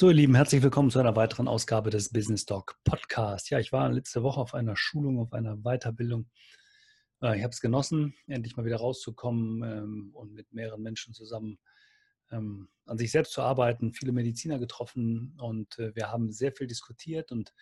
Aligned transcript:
So, 0.00 0.08
ihr 0.08 0.14
Lieben, 0.14 0.34
herzlich 0.34 0.62
willkommen 0.62 0.88
zu 0.88 0.98
einer 0.98 1.14
weiteren 1.14 1.46
Ausgabe 1.46 1.90
des 1.90 2.10
Business 2.10 2.46
Talk 2.46 2.74
Podcast. 2.84 3.50
Ja, 3.50 3.58
ich 3.58 3.70
war 3.70 3.86
letzte 3.90 4.22
Woche 4.22 4.40
auf 4.40 4.54
einer 4.54 4.74
Schulung, 4.74 5.18
auf 5.18 5.34
einer 5.34 5.58
Weiterbildung. 5.58 6.30
Äh, 7.20 7.36
ich 7.36 7.42
habe 7.42 7.52
es 7.52 7.60
genossen, 7.60 8.14
endlich 8.26 8.56
mal 8.56 8.64
wieder 8.64 8.78
rauszukommen 8.78 9.62
ähm, 9.62 10.10
und 10.14 10.32
mit 10.32 10.54
mehreren 10.54 10.80
Menschen 10.80 11.12
zusammen 11.12 11.58
ähm, 12.30 12.70
an 12.86 12.96
sich 12.96 13.10
selbst 13.10 13.34
zu 13.34 13.42
arbeiten, 13.42 13.92
viele 13.92 14.12
Mediziner 14.12 14.58
getroffen 14.58 15.36
und 15.38 15.78
äh, 15.78 15.94
wir 15.94 16.10
haben 16.10 16.32
sehr 16.32 16.52
viel 16.52 16.66
diskutiert. 16.66 17.30
Und 17.30 17.52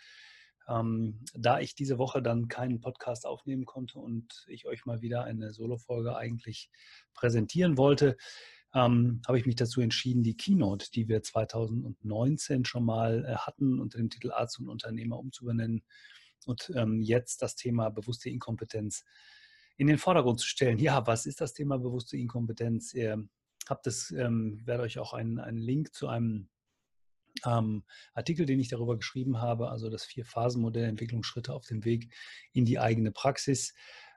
ähm, 0.69 1.25
da 1.35 1.59
ich 1.59 1.75
diese 1.75 1.99
Woche 1.99 2.23
dann 2.23 2.47
keinen 2.47 2.81
Podcast 2.81 3.27
aufnehmen 3.27 3.65
konnte 3.65 3.99
und 3.99 4.45
ich 4.47 4.65
euch 4.65 4.87
mal 4.87 5.01
wieder 5.01 5.25
eine 5.25 5.53
Solo-Folge 5.53 6.17
eigentlich 6.17 6.71
präsentieren 7.15 7.77
wollte, 7.77 8.17
ähm, 8.75 9.23
habe 9.27 9.39
ich 9.39 9.47
mich 9.47 9.57
dazu 9.57 9.81
entschieden, 9.81 10.23
die 10.23 10.37
Keynote, 10.37 10.91
die 10.91 11.09
wir 11.09 11.23
2019 11.23 12.65
schon 12.65 12.85
mal 12.85 13.25
äh, 13.25 13.37
hatten, 13.37 13.81
unter 13.81 13.99
dem 13.99 14.11
Titel 14.11 14.31
Arzt 14.31 14.59
und 14.59 14.69
Unternehmer 14.69 15.19
umzubenennen 15.19 15.83
und 16.47 16.71
ähm, 16.75 17.01
jetzt 17.01 17.43
das 17.43 17.57
Thema 17.57 17.91
bewusste 17.91 18.31
Inkompetenz 18.31 19.05
in 19.77 19.87
den 19.87 19.99
Vordergrund 19.99 20.41
zu 20.41 20.47
stellen. 20.47 20.79
Ja, 20.79 21.07
was 21.07 21.27
ist 21.27 21.41
das 21.41 21.55
Thema 21.55 21.79
bewusste 21.79 22.17
Inkompetenz? 22.17 22.95
Ihr 22.95 23.29
habt 23.69 23.87
es, 23.87 24.11
ähm, 24.11 24.61
werde 24.65 24.83
euch 24.83 24.99
auch 24.99 25.13
einen, 25.13 25.39
einen 25.39 25.59
Link 25.59 25.95
zu 25.95 26.09
einem 26.09 26.49
ähm, 27.45 27.85
Artikel, 28.15 28.47
den 28.47 28.61
ich 28.61 28.69
darüber 28.69 28.97
geschrieben 28.97 29.41
habe, 29.41 29.71
also 29.71 29.91
das 29.91 30.05
Vier-Phasen-Modell 30.05 30.85
Entwicklungsschritte 30.85 31.55
auf 31.55 31.67
dem 31.67 31.85
Weg 31.85 32.13
in 32.53 32.65
die 32.65 32.79
eigene 32.79 33.13
Praxis, 33.13 33.75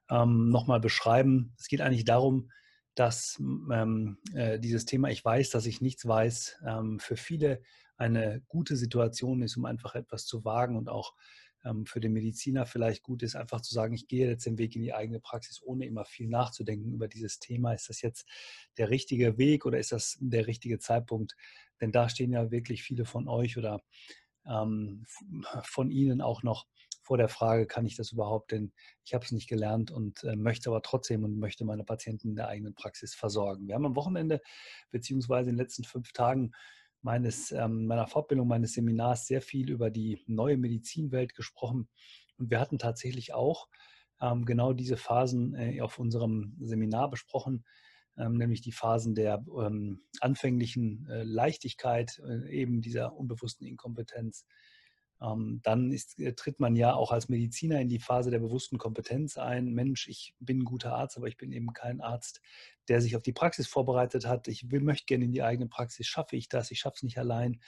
ähm, 0.10 0.50
nochmal 0.50 0.80
beschreiben. 0.80 1.54
Es 1.58 1.68
geht 1.68 1.82
eigentlich 1.82 2.06
darum, 2.06 2.50
dass 2.96 3.38
ähm, 3.40 4.18
äh, 4.34 4.60
dieses 4.60 4.86
Thema, 4.86 5.10
ich 5.10 5.24
weiß, 5.24 5.50
dass 5.50 5.66
ich 5.66 5.82
nichts 5.82 6.08
weiß, 6.08 6.58
ähm, 6.68 7.00
für 7.00 7.16
viele 7.16 7.62
eine 7.98 8.42
gute 8.48 8.76
Situation 8.76 9.42
ist, 9.42 9.58
um 9.58 9.66
einfach 9.66 9.96
etwas 9.96 10.26
zu 10.26 10.44
wagen 10.44 10.76
und 10.76 10.90
auch 10.90 11.14
ähm, 11.64 11.86
für 11.86 12.00
den 12.00 12.14
Mediziner 12.14 12.66
vielleicht 12.66 13.04
gut 13.04 13.24
ist, 13.24 13.36
einfach 13.36 13.62
zu 13.62 13.74
sagen, 13.74 13.94
ich 13.94 14.08
gehe 14.08 14.28
jetzt 14.28 14.46
den 14.46 14.58
Weg 14.58 14.76
in 14.76 14.82
die 14.82 14.94
eigene 14.94 15.20
Praxis, 15.20 15.62
ohne 15.62 15.86
immer 15.86 16.06
viel 16.06 16.28
nachzudenken 16.28 16.92
über 16.94 17.08
dieses 17.08 17.40
Thema. 17.40 17.74
Ist 17.74 17.90
das 17.90 18.02
jetzt 18.02 18.28
der 18.78 18.90
richtige 18.90 19.38
Weg 19.38 19.66
oder 19.66 19.78
ist 19.78 19.92
das 19.92 20.18
der 20.20 20.48
richtige 20.48 20.80
Zeitpunkt? 20.80 21.36
Denn 21.80 21.92
da 21.92 22.10
stehen 22.10 22.32
ja 22.32 22.52
wirklich 22.52 22.84
viele 22.84 23.06
von 23.06 23.28
euch 23.28 23.58
oder 23.58 23.82
ähm, 24.46 25.06
von 25.64 25.92
Ihnen 25.92 26.22
auch 26.22 26.44
noch 26.44 26.66
vor 27.12 27.18
der 27.18 27.28
Frage, 27.28 27.68
kann 27.68 27.86
ich 27.86 27.98
das 27.98 28.14
überhaupt, 28.14 28.54
denn 28.54 28.72
ich 29.04 29.14
habe 29.14 29.26
es 29.26 29.34
nicht 29.34 29.50
gelernt 29.50 29.92
und 29.92 30.24
äh, 30.24 30.38
möchte 30.38 30.70
aber 30.70 30.82
trotzdem 30.82 31.26
und 31.26 31.40
möchte 31.40 31.66
meine 31.66 31.84
Patienten 31.84 32.30
in 32.30 32.36
der 32.38 32.48
eigenen 32.48 32.74
Praxis 32.74 33.14
versorgen. 33.16 33.68
Wir 33.68 33.76
haben 33.76 33.86
am 33.86 33.98
Wochenende 33.98 34.40
beziehungsweise 34.92 35.50
in 35.50 35.58
den 35.58 35.62
letzten 35.62 35.84
fünf 35.84 36.14
Tagen 36.14 36.54
meines, 37.02 37.52
ähm, 37.52 37.86
meiner 37.86 38.08
Fortbildung, 38.08 38.48
meines 38.48 38.72
Seminars 38.72 39.28
sehr 39.28 39.42
viel 39.42 39.70
über 39.70 39.90
die 39.90 40.24
neue 40.26 40.56
Medizinwelt 40.56 41.36
gesprochen 41.36 41.90
und 42.38 42.50
wir 42.50 42.62
hatten 42.62 42.80
tatsächlich 42.80 43.34
auch 43.34 43.68
ähm, 44.22 44.46
genau 44.46 44.72
diese 44.72 44.96
Phasen 44.96 45.54
äh, 45.56 45.82
auf 45.82 46.00
unserem 46.00 46.56
Seminar 46.62 47.10
besprochen, 47.10 47.66
ähm, 48.18 48.38
nämlich 48.38 48.62
die 48.62 48.72
Phasen 48.72 49.16
der 49.16 49.44
ähm, 49.60 50.06
anfänglichen 50.22 51.06
äh, 51.10 51.24
Leichtigkeit, 51.24 52.22
äh, 52.26 52.50
eben 52.50 52.80
dieser 52.80 53.18
unbewussten 53.18 53.68
Inkompetenz, 53.68 54.46
dann 55.22 55.92
ist, 55.92 56.20
äh, 56.20 56.34
tritt 56.34 56.60
man 56.60 56.76
ja 56.76 56.96
auch 56.96 57.12
als 57.12 57.30
Mediziner 57.30 57.80
in 57.80 57.90
die 57.90 58.00
Phase 58.00 58.32
der 58.32 58.40
bewussten 58.40 58.80
Kompetenz 58.80 59.38
ein. 59.38 59.72
Mensch, 59.72 60.08
ich 60.08 60.34
bin 60.40 60.60
ein 60.60 60.66
guter 60.66 60.96
Arzt, 60.96 61.16
aber 61.16 61.28
ich 61.28 61.38
bin 61.38 61.52
eben 61.52 61.74
kein 61.74 62.02
Arzt, 62.02 62.42
der 62.88 63.02
sich 63.02 63.16
auf 63.16 63.22
die 63.22 63.34
Praxis 63.34 63.68
vorbereitet 63.68 64.26
hat. 64.26 64.48
Ich 64.48 64.72
will, 64.72 64.82
möchte 64.82 65.06
gerne 65.06 65.26
in 65.26 65.32
die 65.32 65.44
eigene 65.44 65.68
Praxis. 65.68 66.08
Schaffe 66.08 66.36
ich 66.36 66.50
das? 66.50 66.72
Ich 66.72 66.80
schaffe 66.80 66.96
es 66.98 67.04
nicht 67.04 67.20
allein. 67.20 67.62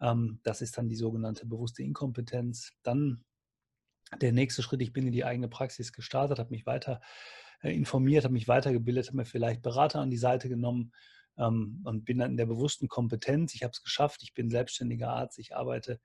Ähm, 0.00 0.38
das 0.44 0.62
ist 0.62 0.78
dann 0.78 0.88
die 0.88 0.94
sogenannte 0.94 1.46
bewusste 1.46 1.82
Inkompetenz. 1.82 2.70
Dann 2.84 3.24
der 4.20 4.32
nächste 4.32 4.62
Schritt, 4.62 4.80
ich 4.80 4.92
bin 4.92 5.06
in 5.06 5.12
die 5.12 5.24
eigene 5.24 5.48
Praxis 5.48 5.92
gestartet, 5.92 6.38
habe 6.38 6.50
mich 6.50 6.64
weiter 6.64 7.00
äh, 7.62 7.74
informiert, 7.74 8.22
habe 8.22 8.34
mich 8.34 8.46
weitergebildet, 8.46 9.08
habe 9.08 9.16
mir 9.16 9.24
vielleicht 9.24 9.62
Berater 9.62 9.98
an 9.98 10.10
die 10.10 10.16
Seite 10.16 10.48
genommen 10.48 10.92
ähm, 11.38 11.80
und 11.84 12.04
bin 12.04 12.18
dann 12.18 12.32
in 12.32 12.36
der 12.36 12.46
bewussten 12.46 12.86
Kompetenz. 12.86 13.52
Ich 13.56 13.64
habe 13.64 13.72
es 13.72 13.82
geschafft, 13.82 14.22
ich 14.22 14.32
bin 14.32 14.48
selbstständiger 14.48 15.08
Arzt, 15.08 15.40
ich 15.40 15.56
arbeite 15.56 15.98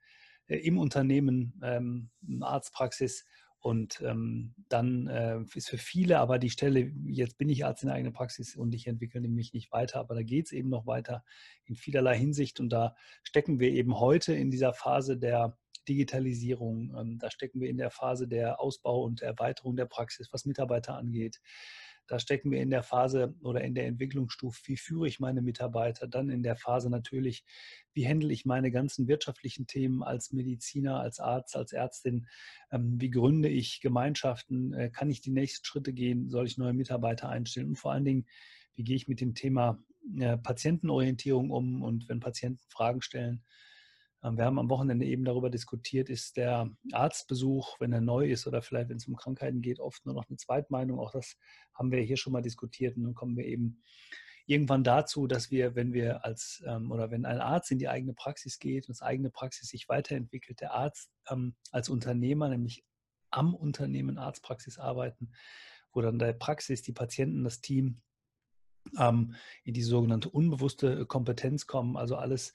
im 0.56 0.78
Unternehmen, 0.78 1.60
ähm, 1.62 2.10
Arztpraxis. 2.40 3.24
Und 3.62 4.00
ähm, 4.00 4.54
dann 4.70 5.06
äh, 5.06 5.40
ist 5.54 5.68
für 5.68 5.76
viele 5.76 6.18
aber 6.18 6.38
die 6.38 6.48
Stelle, 6.48 6.92
jetzt 7.04 7.36
bin 7.36 7.50
ich 7.50 7.66
Arzt 7.66 7.82
in 7.82 7.88
der 7.88 7.96
eigenen 7.96 8.14
Praxis 8.14 8.56
und 8.56 8.74
ich 8.74 8.86
entwickle 8.86 9.20
mich 9.20 9.52
nicht 9.52 9.70
weiter, 9.70 10.00
aber 10.00 10.14
da 10.14 10.22
geht 10.22 10.46
es 10.46 10.52
eben 10.52 10.70
noch 10.70 10.86
weiter 10.86 11.24
in 11.66 11.76
vielerlei 11.76 12.16
Hinsicht. 12.16 12.58
Und 12.58 12.70
da 12.70 12.96
stecken 13.22 13.60
wir 13.60 13.70
eben 13.70 14.00
heute 14.00 14.32
in 14.32 14.50
dieser 14.50 14.72
Phase 14.72 15.18
der 15.18 15.58
Digitalisierung, 15.88 16.94
ähm, 16.98 17.18
da 17.18 17.30
stecken 17.30 17.60
wir 17.60 17.68
in 17.68 17.76
der 17.76 17.90
Phase 17.90 18.28
der 18.28 18.60
Ausbau 18.60 19.02
und 19.02 19.20
Erweiterung 19.20 19.76
der 19.76 19.86
Praxis, 19.86 20.32
was 20.32 20.46
Mitarbeiter 20.46 20.96
angeht. 20.96 21.40
Da 22.10 22.18
stecken 22.18 22.50
wir 22.50 22.60
in 22.60 22.70
der 22.70 22.82
Phase 22.82 23.36
oder 23.40 23.60
in 23.60 23.72
der 23.72 23.86
Entwicklungsstufe, 23.86 24.60
wie 24.64 24.76
führe 24.76 25.06
ich 25.06 25.20
meine 25.20 25.42
Mitarbeiter, 25.42 26.08
dann 26.08 26.28
in 26.28 26.42
der 26.42 26.56
Phase 26.56 26.90
natürlich, 26.90 27.44
wie 27.92 28.04
handle 28.04 28.32
ich 28.32 28.44
meine 28.44 28.72
ganzen 28.72 29.06
wirtschaftlichen 29.06 29.68
Themen 29.68 30.02
als 30.02 30.32
Mediziner, 30.32 30.98
als 30.98 31.20
Arzt, 31.20 31.54
als 31.54 31.72
Ärztin, 31.72 32.26
ähm, 32.72 33.00
wie 33.00 33.10
gründe 33.10 33.48
ich 33.48 33.80
Gemeinschaften, 33.80 34.72
äh, 34.72 34.90
kann 34.90 35.08
ich 35.08 35.20
die 35.20 35.30
nächsten 35.30 35.64
Schritte 35.64 35.92
gehen, 35.92 36.28
soll 36.30 36.48
ich 36.48 36.58
neue 36.58 36.72
Mitarbeiter 36.72 37.28
einstellen? 37.28 37.68
Und 37.68 37.76
vor 37.76 37.92
allen 37.92 38.04
Dingen, 38.04 38.26
wie 38.74 38.82
gehe 38.82 38.96
ich 38.96 39.06
mit 39.06 39.20
dem 39.20 39.36
Thema 39.36 39.80
äh, 40.18 40.36
Patientenorientierung 40.36 41.52
um? 41.52 41.80
Und 41.80 42.08
wenn 42.08 42.18
Patienten 42.18 42.64
Fragen 42.70 43.02
stellen, 43.02 43.44
wir 44.22 44.44
haben 44.44 44.58
am 44.58 44.68
Wochenende 44.68 45.06
eben 45.06 45.24
darüber 45.24 45.48
diskutiert, 45.48 46.10
ist 46.10 46.36
der 46.36 46.70
Arztbesuch, 46.92 47.80
wenn 47.80 47.92
er 47.92 48.02
neu 48.02 48.30
ist 48.30 48.46
oder 48.46 48.60
vielleicht 48.60 48.90
wenn 48.90 48.98
es 48.98 49.08
um 49.08 49.16
Krankheiten 49.16 49.62
geht, 49.62 49.80
oft 49.80 50.04
nur 50.04 50.14
noch 50.14 50.28
eine 50.28 50.36
Zweitmeinung. 50.36 50.98
Auch 50.98 51.12
das 51.12 51.36
haben 51.74 51.90
wir 51.90 52.02
hier 52.02 52.18
schon 52.18 52.32
mal 52.34 52.42
diskutiert 52.42 52.96
und 52.96 53.04
dann 53.04 53.14
kommen 53.14 53.36
wir 53.36 53.46
eben 53.46 53.82
irgendwann 54.46 54.84
dazu, 54.84 55.26
dass 55.26 55.50
wir, 55.50 55.74
wenn 55.74 55.92
wir 55.92 56.24
als 56.24 56.62
ähm, 56.66 56.90
oder 56.90 57.10
wenn 57.10 57.24
ein 57.24 57.40
Arzt 57.40 57.70
in 57.70 57.78
die 57.78 57.88
eigene 57.88 58.12
Praxis 58.12 58.58
geht 58.58 58.88
und 58.88 58.96
das 58.96 59.02
eigene 59.02 59.30
Praxis 59.30 59.68
sich 59.68 59.88
weiterentwickelt, 59.88 60.60
der 60.60 60.74
Arzt 60.74 61.10
ähm, 61.30 61.54
als 61.70 61.88
Unternehmer, 61.88 62.48
nämlich 62.48 62.84
am 63.30 63.54
Unternehmen 63.54 64.18
Arztpraxis 64.18 64.78
arbeiten, 64.78 65.32
wo 65.92 66.00
dann 66.00 66.18
der 66.18 66.32
Praxis, 66.32 66.82
die 66.82 66.92
Patienten, 66.92 67.44
das 67.44 67.60
Team 67.60 68.02
ähm, 68.98 69.34
in 69.62 69.74
die 69.74 69.82
sogenannte 69.82 70.28
unbewusste 70.28 71.06
Kompetenz 71.06 71.66
kommen, 71.66 71.96
also 71.96 72.16
alles 72.16 72.52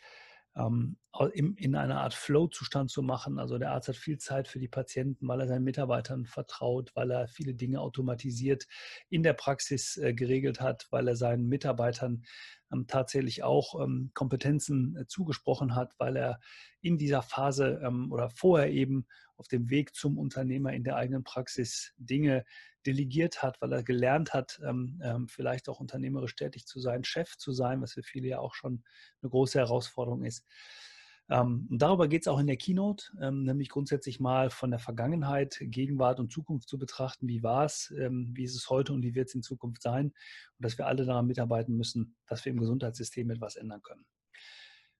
ähm, 0.57 0.97
in 1.33 1.75
einer 1.75 2.01
Art 2.01 2.13
Flow-Zustand 2.13 2.91
zu 2.91 3.01
machen. 3.01 3.39
Also 3.39 3.57
der 3.57 3.71
Arzt 3.71 3.87
hat 3.87 3.95
viel 3.95 4.17
Zeit 4.17 4.47
für 4.47 4.59
die 4.59 4.67
Patienten, 4.67 5.27
weil 5.27 5.39
er 5.39 5.47
seinen 5.47 5.63
Mitarbeitern 5.63 6.25
vertraut, 6.25 6.91
weil 6.93 7.11
er 7.11 7.27
viele 7.27 7.53
Dinge 7.53 7.79
automatisiert 7.79 8.67
in 9.09 9.23
der 9.23 9.33
Praxis 9.33 9.97
äh, 9.97 10.13
geregelt 10.13 10.59
hat, 10.59 10.87
weil 10.91 11.07
er 11.07 11.15
seinen 11.15 11.47
Mitarbeitern 11.47 12.23
ähm, 12.75 12.87
tatsächlich 12.87 13.43
auch 13.43 13.81
ähm, 13.81 14.11
Kompetenzen 14.13 14.97
äh, 14.97 15.07
zugesprochen 15.07 15.75
hat, 15.75 15.93
weil 15.97 16.17
er 16.17 16.39
in 16.81 16.97
dieser 16.97 17.23
Phase 17.23 17.81
oder 18.11 18.29
vorher 18.29 18.69
eben 18.69 19.07
auf 19.37 19.47
dem 19.47 19.71
Weg 19.71 19.95
zum 19.95 20.19
Unternehmer 20.19 20.71
in 20.73 20.83
der 20.83 20.97
eigenen 20.97 21.23
Praxis 21.23 21.93
Dinge 21.97 22.45
delegiert 22.85 23.41
hat, 23.41 23.59
weil 23.61 23.73
er 23.73 23.83
gelernt 23.83 24.33
hat, 24.33 24.59
ähm, 24.63 25.01
ähm, 25.03 25.27
vielleicht 25.27 25.67
auch 25.67 25.79
unternehmerisch 25.79 26.35
tätig 26.35 26.65
zu 26.65 26.79
sein, 26.79 27.03
Chef 27.03 27.37
zu 27.37 27.51
sein, 27.51 27.81
was 27.81 27.93
für 27.93 28.03
viele 28.03 28.27
ja 28.27 28.39
auch 28.39 28.53
schon 28.53 28.83
eine 29.21 29.29
große 29.29 29.57
Herausforderung 29.59 30.23
ist. 30.23 30.45
Ähm, 31.29 31.67
und 31.69 31.81
darüber 31.81 32.07
geht 32.07 32.21
es 32.21 32.27
auch 32.27 32.39
in 32.39 32.47
der 32.47 32.57
Keynote, 32.57 33.05
nämlich 33.31 33.69
grundsätzlich 33.69 34.19
mal 34.19 34.49
von 34.49 34.71
der 34.71 34.79
Vergangenheit, 34.79 35.57
Gegenwart 35.59 36.19
und 36.19 36.31
Zukunft 36.31 36.69
zu 36.69 36.77
betrachten. 36.77 37.27
Wie 37.27 37.43
war 37.43 37.65
es, 37.65 37.91
wie 37.91 38.43
ist 38.43 38.55
es 38.55 38.69
heute 38.69 38.93
und 38.93 39.03
wie 39.03 39.15
wird 39.15 39.29
es 39.29 39.35
in 39.35 39.41
Zukunft 39.41 39.81
sein? 39.81 40.07
Und 40.07 40.13
dass 40.59 40.77
wir 40.77 40.87
alle 40.87 41.05
daran 41.05 41.27
mitarbeiten 41.27 41.75
müssen, 41.75 42.15
dass 42.27 42.45
wir 42.45 42.51
im 42.51 42.59
Gesundheitssystem 42.59 43.29
etwas 43.31 43.55
ändern 43.55 43.81
können. 43.81 44.05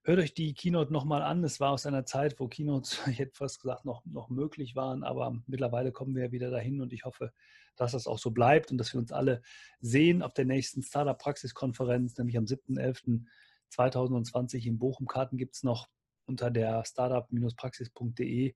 Hört 0.08 0.20
euch 0.20 0.36
die 0.36 0.54
Keynote 0.54 0.94
nochmal 0.94 1.24
an. 1.24 1.44
Es 1.44 1.60
war 1.60 1.72
aus 1.72 1.88
einer 1.88 2.06
Zeit, 2.06 2.40
wo 2.40 2.48
Keynotes, 2.48 3.00
ich 3.10 3.18
hätte 3.18 3.34
fast 3.34 3.60
gesagt, 3.60 3.86
noch, 3.86 4.06
noch 4.06 4.30
möglich 4.30 4.76
waren, 4.76 5.04
aber 5.04 5.36
mittlerweile 5.48 5.92
kommen 5.92 6.16
wir 6.16 6.32
wieder 6.32 6.52
dahin 6.52 6.80
und 6.80 6.94
ich 6.94 7.06
hoffe, 7.06 7.34
dass 7.76 7.94
das 7.94 8.06
auch 8.06 8.20
so 8.20 8.30
bleibt 8.30 8.70
und 8.70 8.78
dass 8.78 8.94
wir 8.94 9.00
uns 9.00 9.12
alle 9.12 9.42
sehen 9.80 10.22
auf 10.22 10.36
der 10.36 10.46
nächsten 10.46 10.84
Startup-Praxiskonferenz, 10.84 12.16
nämlich 12.20 12.38
am 12.38 12.46
7.11.2020 12.46 14.68
in 14.68 14.78
Bochum. 14.78 15.08
Karten 15.08 15.38
gibt 15.38 15.56
es 15.56 15.64
noch 15.64 15.88
unter 16.26 16.52
der 16.52 16.86
startup-praxis.de. 16.86 18.54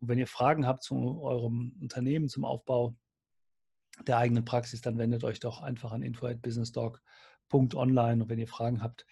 Und 0.00 0.08
wenn 0.08 0.18
ihr 0.18 0.26
Fragen 0.26 0.66
habt 0.66 0.82
zu 0.82 1.22
eurem 1.22 1.76
Unternehmen, 1.80 2.28
zum 2.28 2.44
Aufbau 2.44 2.96
der 4.06 4.18
eigenen 4.18 4.44
Praxis, 4.44 4.80
dann 4.80 4.98
wendet 4.98 5.24
euch 5.24 5.40
doch 5.40 5.60
einfach 5.60 5.92
an 5.92 6.02
info.businesstalk.online. 6.02 8.22
Und 8.22 8.28
wenn 8.28 8.38
ihr 8.38 8.48
Fragen 8.48 8.82
habt, 8.82 9.06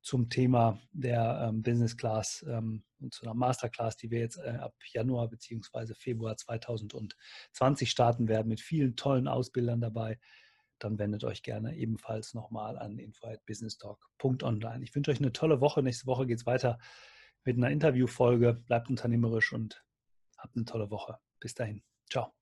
zum 0.00 0.30
Thema 0.30 0.80
der 0.92 1.48
ähm, 1.48 1.62
Business 1.62 1.96
Class 1.96 2.44
ähm, 2.48 2.84
und 3.00 3.12
zu 3.12 3.24
einer 3.24 3.34
Masterclass, 3.34 3.96
die 3.96 4.10
wir 4.10 4.20
jetzt 4.20 4.38
äh, 4.38 4.50
ab 4.50 4.74
Januar 4.92 5.28
bzw. 5.28 5.94
Februar 5.94 6.36
2020 6.36 7.90
starten 7.90 8.28
werden, 8.28 8.48
mit 8.48 8.60
vielen 8.60 8.96
tollen 8.96 9.28
Ausbildern 9.28 9.80
dabei, 9.80 10.18
dann 10.78 10.98
wendet 10.98 11.24
euch 11.24 11.42
gerne 11.42 11.76
ebenfalls 11.76 12.34
nochmal 12.34 12.78
an 12.78 12.98
info.businesstalk.online. 12.98 14.84
Ich 14.84 14.94
wünsche 14.94 15.10
euch 15.10 15.18
eine 15.18 15.32
tolle 15.32 15.60
Woche. 15.60 15.82
Nächste 15.82 16.06
Woche 16.06 16.26
geht 16.26 16.38
es 16.38 16.46
weiter 16.46 16.78
mit 17.48 17.56
einer 17.56 17.70
Interviewfolge. 17.70 18.52
Bleibt 18.66 18.90
unternehmerisch 18.90 19.54
und 19.54 19.82
habt 20.36 20.54
eine 20.54 20.66
tolle 20.66 20.90
Woche. 20.90 21.16
Bis 21.40 21.54
dahin. 21.54 21.82
Ciao. 22.10 22.34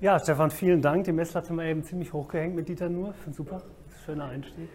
Ja, 0.00 0.18
Stefan, 0.18 0.50
vielen 0.50 0.82
Dank. 0.82 1.04
Die 1.04 1.12
Messlatte 1.12 1.50
haben 1.50 1.56
wir 1.58 1.66
eben 1.66 1.84
ziemlich 1.84 2.12
hochgehängt 2.12 2.56
mit 2.56 2.68
Dieter 2.68 2.88
Nur. 2.88 3.14
Finde 3.14 3.36
super. 3.36 3.62
Schöner 4.04 4.24
Einstieg. 4.24 4.68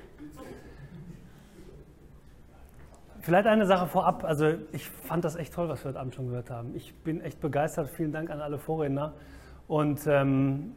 Vielleicht 3.24 3.48
eine 3.48 3.66
Sache 3.66 3.88
vorab. 3.88 4.25
Also 4.25 4.54
ich 4.74 4.86
fand 4.86 5.24
das 5.24 5.38
echt 5.38 5.54
toll, 5.54 5.70
was 5.70 5.81
wir 5.86 5.90
heute 5.90 6.00
Abend 6.02 6.14
schon 6.14 6.28
gehört 6.28 6.50
haben. 6.50 6.75
Ich 6.75 6.94
bin 6.94 7.22
echt 7.22 7.40
begeistert. 7.40 7.90
Vielen 7.90 8.12
Dank 8.12 8.30
an 8.30 8.42
alle 8.42 8.58
Vorredner. 8.58 9.14
Und 9.66 10.06
ähm, 10.08 10.74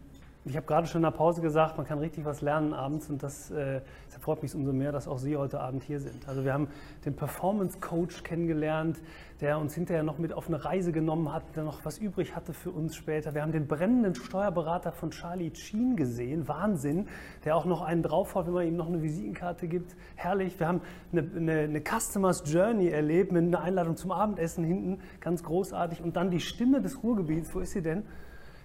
ich 0.48 0.56
habe 0.56 0.66
gerade 0.66 0.86
schon 0.86 1.00
in 1.00 1.04
der 1.04 1.10
Pause 1.10 1.40
gesagt, 1.40 1.76
man 1.76 1.86
kann 1.86 1.98
richtig 1.98 2.24
was 2.24 2.40
lernen 2.40 2.72
abends 2.72 3.10
und 3.10 3.20
das, 3.20 3.50
äh, 3.50 3.80
das 4.08 4.22
freut 4.22 4.42
mich 4.42 4.54
umso 4.54 4.72
mehr, 4.72 4.92
dass 4.92 5.08
auch 5.08 5.18
Sie 5.18 5.36
heute 5.36 5.58
Abend 5.60 5.82
hier 5.82 5.98
sind. 5.98 6.28
Also 6.28 6.44
wir 6.44 6.52
haben 6.52 6.68
den 7.04 7.16
Performance 7.16 7.78
Coach 7.80 8.22
kennengelernt, 8.22 8.96
der 9.40 9.58
uns 9.58 9.74
hinterher 9.74 10.04
noch 10.04 10.18
mit 10.18 10.32
auf 10.32 10.46
eine 10.46 10.64
Reise 10.64 10.92
genommen 10.92 11.32
hat, 11.32 11.42
der 11.56 11.64
noch 11.64 11.84
was 11.84 11.98
übrig 11.98 12.36
hatte 12.36 12.52
für 12.52 12.70
uns 12.70 12.94
später. 12.94 13.34
Wir 13.34 13.42
haben 13.42 13.50
den 13.50 13.66
brennenden 13.66 14.14
Steuerberater 14.14 14.92
von 14.92 15.10
Charlie 15.10 15.52
Sheen 15.52 15.96
gesehen, 15.96 16.46
Wahnsinn, 16.46 17.08
der 17.44 17.56
auch 17.56 17.64
noch 17.64 17.82
einen 17.82 18.04
draufhaut, 18.04 18.46
wenn 18.46 18.54
man 18.54 18.66
ihm 18.68 18.76
noch 18.76 18.86
eine 18.86 19.02
Visitenkarte 19.02 19.66
gibt. 19.66 19.96
Herrlich. 20.14 20.60
Wir 20.60 20.68
haben 20.68 20.80
eine, 21.10 21.28
eine, 21.36 21.58
eine 21.62 21.80
Customers 21.80 22.44
Journey 22.46 22.88
erlebt 22.88 23.32
mit 23.32 23.42
einer 23.42 23.62
Einladung 23.62 23.96
zum 23.96 24.12
Abendessen 24.12 24.62
hinten, 24.62 25.00
ganz 25.20 25.42
großartig. 25.42 26.02
Und 26.02 26.14
dann 26.14 26.30
die 26.30 26.40
Stimme 26.40 26.80
des 26.80 27.02
Ruhrgebiets, 27.02 27.52
wo 27.52 27.58
ist 27.58 27.72
sie 27.72 27.82
denn? 27.82 28.04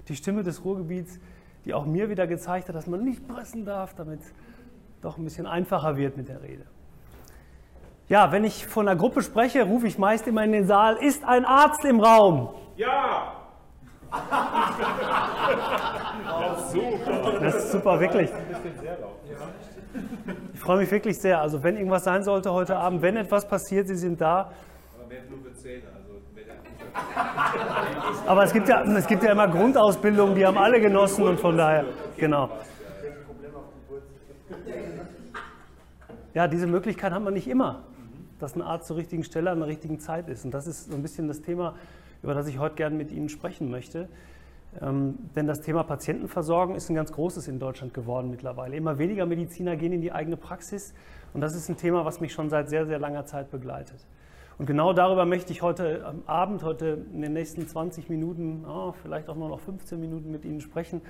Die 0.08 0.16
Stimme 0.16 0.44
des 0.44 0.64
Ruhrgebiets 0.64 1.20
die 1.66 1.74
auch 1.74 1.86
mir 1.86 2.10
wieder 2.10 2.28
gezeigt 2.28 2.68
hat, 2.68 2.76
dass 2.76 2.88
man 2.88 3.04
nicht 3.04 3.28
pressen 3.28 3.66
darf, 3.66 3.94
damit 3.94 4.22
es 4.22 4.34
doch 5.02 5.18
ein 5.18 5.24
bisschen 5.24 5.46
einfacher 5.46 5.98
wird 5.98 6.18
mit 6.18 6.30
der 6.30 6.42
Rede. 6.42 6.66
Ja, 8.08 8.32
wenn 8.32 8.44
ich 8.44 8.68
von 8.68 8.88
einer 8.88 8.98
Gruppe 8.98 9.22
spreche, 9.22 9.64
rufe 9.64 9.88
ich 9.88 9.98
meist 9.98 10.28
immer 10.28 10.44
in 10.44 10.52
den 10.52 10.66
Saal, 10.66 10.98
ist 10.98 11.24
ein 11.24 11.46
Arzt 11.46 11.86
im 11.86 12.00
Raum? 12.00 12.50
Ja! 12.76 13.42
das 16.28 16.66
ist 16.66 16.72
super. 16.72 17.40
Das 17.40 17.56
ist 17.56 17.72
super, 17.72 18.00
wirklich. 18.00 18.30
Ich 20.54 20.60
freue 20.60 20.80
mich 20.80 20.92
wirklich 20.92 21.18
sehr. 21.20 21.40
Also 21.40 21.64
wenn 21.64 21.78
irgendwas 21.78 22.04
sein 22.04 22.24
sollte 22.24 22.52
heute 22.52 22.76
Abend, 22.76 23.02
wenn 23.02 23.16
etwas 23.16 23.48
passiert, 23.48 23.88
Sie 23.88 23.96
sind 23.96 24.20
da. 24.20 24.52
Aber 24.96 25.08
mehr 25.08 25.22
nur 25.30 25.40
für 25.40 25.54
Zähne. 25.54 26.01
Aber 28.26 28.44
es 28.44 28.54
gibt, 28.54 28.68
ja, 28.68 28.84
es 28.84 29.08
gibt 29.08 29.24
ja 29.24 29.32
immer 29.32 29.48
Grundausbildungen, 29.48 30.36
die 30.36 30.46
haben 30.46 30.58
alle 30.58 30.80
genossen 30.80 31.28
und 31.28 31.40
von 31.40 31.58
daher, 31.58 31.86
genau. 32.18 32.50
Ja, 36.34 36.48
diese 36.48 36.68
Möglichkeit 36.68 37.12
hat 37.12 37.22
man 37.22 37.34
nicht 37.34 37.48
immer, 37.48 37.84
dass 38.40 38.56
ein 38.56 38.62
Arzt 38.62 38.88
zur 38.88 38.98
richtigen 38.98 39.24
Stelle 39.24 39.52
an 39.52 39.60
der 39.60 39.68
richtigen 39.68 40.00
Zeit 40.00 40.30
ist. 40.30 40.46
Und 40.46 40.52
das 40.52 40.66
ist 40.66 40.90
so 40.90 40.96
ein 40.96 41.02
bisschen 41.02 41.28
das 41.28 41.42
Thema, 41.42 41.76
über 42.24 42.34
das 42.34 42.48
ich 42.48 42.58
heute 42.58 42.76
gerne 42.76 42.96
mit 42.96 43.12
Ihnen 43.12 43.28
sprechen 43.28 43.70
möchte. 43.70 44.08
Ähm, 44.82 45.18
denn 45.36 45.48
das 45.48 45.62
Thema 45.62 45.84
Patientenversorgung 45.84 46.76
ist 46.76 46.90
ein 46.90 46.96
ganz 46.96 47.12
großes 47.12 47.50
in 47.50 47.60
Deutschland 47.60 47.94
geworden 47.94 48.30
mittlerweile. 48.30 48.78
Immer 48.78 48.98
weniger 48.98 49.26
Mediziner 49.26 49.76
gehen 49.76 49.92
in 49.92 50.02
die 50.02 50.14
eigene 50.14 50.38
Praxis 50.38 50.94
und 51.34 51.42
das 51.42 51.56
ist 51.56 51.68
ein 51.68 51.76
Thema, 51.76 52.06
was 52.06 52.22
mich 52.22 52.32
schon 52.32 52.50
seit 52.50 52.70
sehr, 52.70 52.86
sehr 52.86 53.00
langer 53.00 53.26
Zeit 53.26 53.52
begleitet. 53.52 54.06
Und 54.58 54.66
genau 54.66 54.94
darüber 54.94 55.26
möchte 55.26 55.52
ich 55.52 55.62
heute 55.62 56.06
am 56.06 56.24
Abend, 56.28 56.64
heute 56.64 57.06
in 57.14 57.22
den 57.22 57.34
nächsten 57.34 57.68
20 57.68 58.10
Minuten, 58.10 58.66
oh, 58.68 58.94
vielleicht 59.02 59.30
auch 59.30 59.36
nur 59.36 59.50
noch 59.50 59.60
15 59.60 60.00
Minuten 60.00 60.32
mit 60.32 60.46
Ihnen 60.46 60.62
sprechen. 60.62 61.02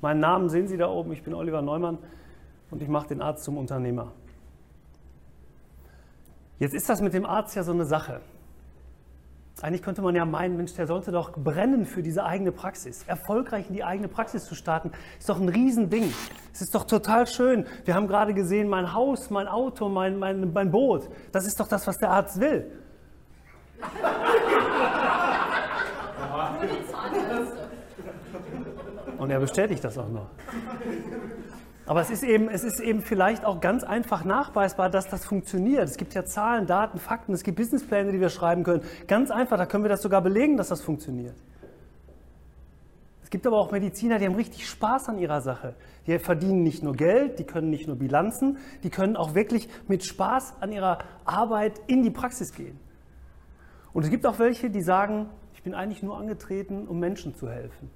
Meinen 0.00 0.20
Namen 0.20 0.48
sehen 0.48 0.68
Sie 0.68 0.76
da 0.76 0.88
oben, 0.88 1.12
ich 1.12 1.22
bin 1.22 1.34
Oliver 1.34 1.62
Neumann 1.62 1.98
und 2.70 2.82
ich 2.82 2.88
mache 2.88 3.08
den 3.08 3.20
Arzt 3.20 3.44
zum 3.44 3.58
Unternehmer. 3.58 4.12
Jetzt 6.58 6.74
ist 6.74 6.88
das 6.88 7.00
mit 7.00 7.14
dem 7.14 7.26
Arzt 7.26 7.56
ja 7.56 7.62
so 7.62 7.72
eine 7.72 7.84
Sache. 7.84 8.20
Eigentlich 9.62 9.82
könnte 9.82 10.00
man 10.00 10.14
ja 10.14 10.24
meinen, 10.24 10.56
Mensch, 10.56 10.74
der 10.74 10.86
sollte 10.86 11.12
doch 11.12 11.32
brennen 11.32 11.84
für 11.84 12.02
diese 12.02 12.24
eigene 12.24 12.50
Praxis. 12.50 13.02
Erfolgreich 13.06 13.68
in 13.68 13.74
die 13.74 13.84
eigene 13.84 14.08
Praxis 14.08 14.46
zu 14.46 14.54
starten, 14.54 14.90
ist 15.18 15.28
doch 15.28 15.38
ein 15.38 15.48
Riesending. 15.48 16.12
Es 16.52 16.62
ist 16.62 16.74
doch 16.74 16.84
total 16.84 17.26
schön. 17.26 17.66
Wir 17.84 17.94
haben 17.94 18.06
gerade 18.06 18.32
gesehen, 18.32 18.68
mein 18.68 18.94
Haus, 18.94 19.28
mein 19.28 19.48
Auto, 19.48 19.88
mein, 19.88 20.18
mein, 20.18 20.52
mein 20.52 20.70
Boot, 20.70 21.10
das 21.32 21.46
ist 21.46 21.60
doch 21.60 21.68
das, 21.68 21.86
was 21.86 21.98
der 21.98 22.10
Arzt 22.10 22.40
will. 22.40 22.70
Und 29.18 29.30
er 29.30 29.40
bestätigt 29.40 29.84
das 29.84 29.98
auch 29.98 30.08
noch. 30.08 30.26
Aber 31.86 32.00
es 32.00 32.10
ist, 32.10 32.22
eben, 32.22 32.48
es 32.48 32.62
ist 32.62 32.80
eben 32.80 33.02
vielleicht 33.02 33.44
auch 33.44 33.60
ganz 33.60 33.82
einfach 33.82 34.24
nachweisbar, 34.24 34.90
dass 34.90 35.08
das 35.08 35.24
funktioniert. 35.24 35.88
Es 35.88 35.96
gibt 35.96 36.14
ja 36.14 36.24
Zahlen, 36.24 36.66
Daten, 36.66 36.98
Fakten, 36.98 37.32
es 37.32 37.42
gibt 37.42 37.56
Businesspläne, 37.56 38.12
die 38.12 38.20
wir 38.20 38.28
schreiben 38.28 38.62
können. 38.62 38.82
Ganz 39.08 39.30
einfach, 39.30 39.58
da 39.58 39.66
können 39.66 39.84
wir 39.84 39.88
das 39.88 40.00
sogar 40.00 40.22
belegen, 40.22 40.56
dass 40.56 40.68
das 40.68 40.82
funktioniert. 40.82 41.34
Es 43.24 43.30
gibt 43.30 43.46
aber 43.46 43.58
auch 43.58 43.70
Mediziner, 43.70 44.18
die 44.18 44.26
haben 44.26 44.34
richtig 44.34 44.68
Spaß 44.68 45.08
an 45.08 45.18
ihrer 45.18 45.40
Sache. 45.40 45.74
Die 46.06 46.18
verdienen 46.18 46.64
nicht 46.64 46.82
nur 46.82 46.94
Geld, 46.94 47.38
die 47.38 47.44
können 47.44 47.70
nicht 47.70 47.86
nur 47.86 47.96
Bilanzen, 47.96 48.58
die 48.82 48.90
können 48.90 49.16
auch 49.16 49.34
wirklich 49.34 49.68
mit 49.86 50.02
Spaß 50.02 50.54
an 50.60 50.72
ihrer 50.72 50.98
Arbeit 51.24 51.80
in 51.86 52.02
die 52.02 52.10
Praxis 52.10 52.52
gehen. 52.52 52.78
Und 53.92 54.04
es 54.04 54.10
gibt 54.10 54.26
auch 54.26 54.38
welche, 54.38 54.70
die 54.70 54.82
sagen, 54.82 55.28
ich 55.54 55.62
bin 55.62 55.74
eigentlich 55.74 56.02
nur 56.02 56.16
angetreten, 56.16 56.86
um 56.86 56.98
Menschen 56.98 57.34
zu 57.34 57.50
helfen. 57.50 57.90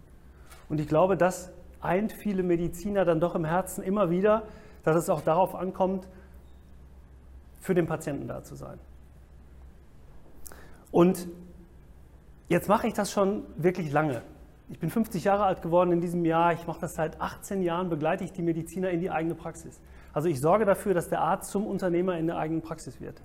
Und 0.69 0.81
ich 0.81 0.89
glaube, 0.89 1.17
das 1.17 1.53
eint 1.81 2.13
viele 2.13 2.43
Mediziner 2.43 3.05
dann 3.05 3.21
doch 3.21 3.35
im 3.35 3.45
Herzen 3.45 3.83
immer 3.83 4.11
wieder, 4.11 4.45
dass 4.83 4.97
es 4.97 5.09
auch 5.09 5.21
darauf 5.21 5.55
ankommt, 5.55 6.09
für 7.61 7.75
den 7.75 7.87
Patienten 7.87 8.29
da 8.29 8.43
zu 8.43 8.55
sein. 8.55 8.79
Und 10.91 11.29
jetzt 12.49 12.69
mache 12.69 12.87
ich 12.87 12.95
das 12.95 13.11
schon 13.11 13.45
wirklich 13.57 13.91
lange. 13.91 14.23
Ich 14.69 14.79
bin 14.79 14.91
50 14.91 15.25
Jahre 15.25 15.45
alt 15.45 15.63
geworden 15.63 15.93
in 15.93 16.01
diesem 16.01 16.25
Jahr. 16.25 16.53
Ich 16.53 16.67
mache 16.67 16.81
das 16.81 16.95
seit 16.95 17.21
18 17.21 17.63
Jahren, 17.63 17.89
begleite 17.89 18.25
ich 18.25 18.33
die 18.33 18.43
Mediziner 18.43 18.91
in 18.91 19.01
die 19.01 19.11
eigene 19.11 19.35
Praxis. 19.35 19.81
Also 20.13 20.29
ich 20.29 20.41
sorge 20.41 20.65
dafür, 20.65 20.95
dass 20.95 21.09
der 21.09 21.21
Arzt 21.21 21.51
zum 21.51 21.67
Unternehmer 21.67 22.17
in 22.19 22.27
der 22.27 22.39
eigenen 22.39 22.63
Praxis 22.63 23.01
wird. 23.01 23.21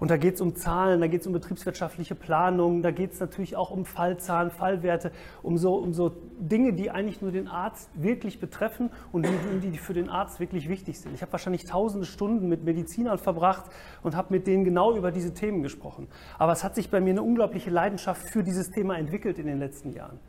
Und 0.00 0.12
da 0.12 0.16
geht 0.16 0.34
es 0.34 0.40
um 0.40 0.54
Zahlen, 0.54 1.00
da 1.00 1.08
geht 1.08 1.22
es 1.22 1.26
um 1.26 1.32
betriebswirtschaftliche 1.32 2.14
Planung, 2.14 2.82
da 2.82 2.92
geht 2.92 3.12
es 3.12 3.20
natürlich 3.20 3.56
auch 3.56 3.70
um 3.70 3.84
Fallzahlen, 3.84 4.52
Fallwerte, 4.52 5.10
um 5.42 5.58
so, 5.58 5.74
um 5.74 5.92
so 5.92 6.12
Dinge, 6.38 6.72
die 6.72 6.92
eigentlich 6.92 7.20
nur 7.20 7.32
den 7.32 7.48
Arzt 7.48 7.90
wirklich 7.94 8.38
betreffen 8.38 8.90
und 9.10 9.26
die, 9.62 9.76
für 9.76 9.94
den 9.94 10.08
Arzt 10.08 10.38
wirklich 10.38 10.68
wichtig 10.68 11.00
sind. 11.00 11.14
Ich 11.14 11.22
habe 11.22 11.32
wahrscheinlich 11.32 11.64
tausende 11.64 12.06
Stunden 12.06 12.48
mit 12.48 12.62
Medizinern 12.64 13.18
verbracht 13.18 13.64
und 14.04 14.14
habe 14.14 14.32
mit 14.32 14.46
denen 14.46 14.64
genau 14.64 14.96
über 14.96 15.10
diese 15.10 15.34
Themen 15.34 15.64
gesprochen. 15.64 16.06
Aber 16.38 16.52
es 16.52 16.62
hat 16.62 16.76
sich 16.76 16.90
bei 16.90 17.00
mir 17.00 17.10
eine 17.10 17.22
unglaubliche 17.22 17.70
Leidenschaft 17.70 18.28
für 18.28 18.44
dieses 18.44 18.70
Thema 18.70 18.96
entwickelt 18.96 19.40
in 19.40 19.46
den 19.46 19.58
letzten 19.58 19.92
Jahren. 19.92 20.20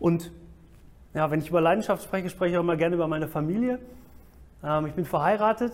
Und 0.00 0.32
ja, 1.14 1.30
wenn 1.30 1.38
ich 1.38 1.48
über 1.48 1.60
Leidenschaft 1.60 2.02
spreche, 2.02 2.28
spreche 2.28 2.54
ich 2.54 2.58
auch 2.58 2.64
mal 2.64 2.76
gerne 2.76 2.96
über 2.96 3.06
meine 3.06 3.28
Familie. 3.28 3.78
Ähm, 4.64 4.86
ich 4.86 4.94
bin 4.94 5.04
verheiratet, 5.04 5.72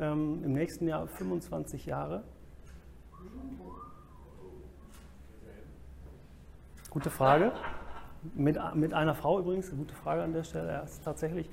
ähm, 0.00 0.42
im 0.44 0.52
nächsten 0.52 0.88
Jahr 0.88 1.06
25 1.06 1.86
Jahre. 1.86 2.24
Gute 6.96 7.10
Frage. 7.10 7.52
Mit, 8.34 8.58
mit 8.74 8.94
einer 8.94 9.14
Frau 9.14 9.38
übrigens, 9.38 9.70
gute 9.70 9.94
Frage 9.94 10.22
an 10.22 10.32
der 10.32 10.44
Stelle, 10.44 10.80
ist 10.82 11.04
tatsächlich. 11.04 11.46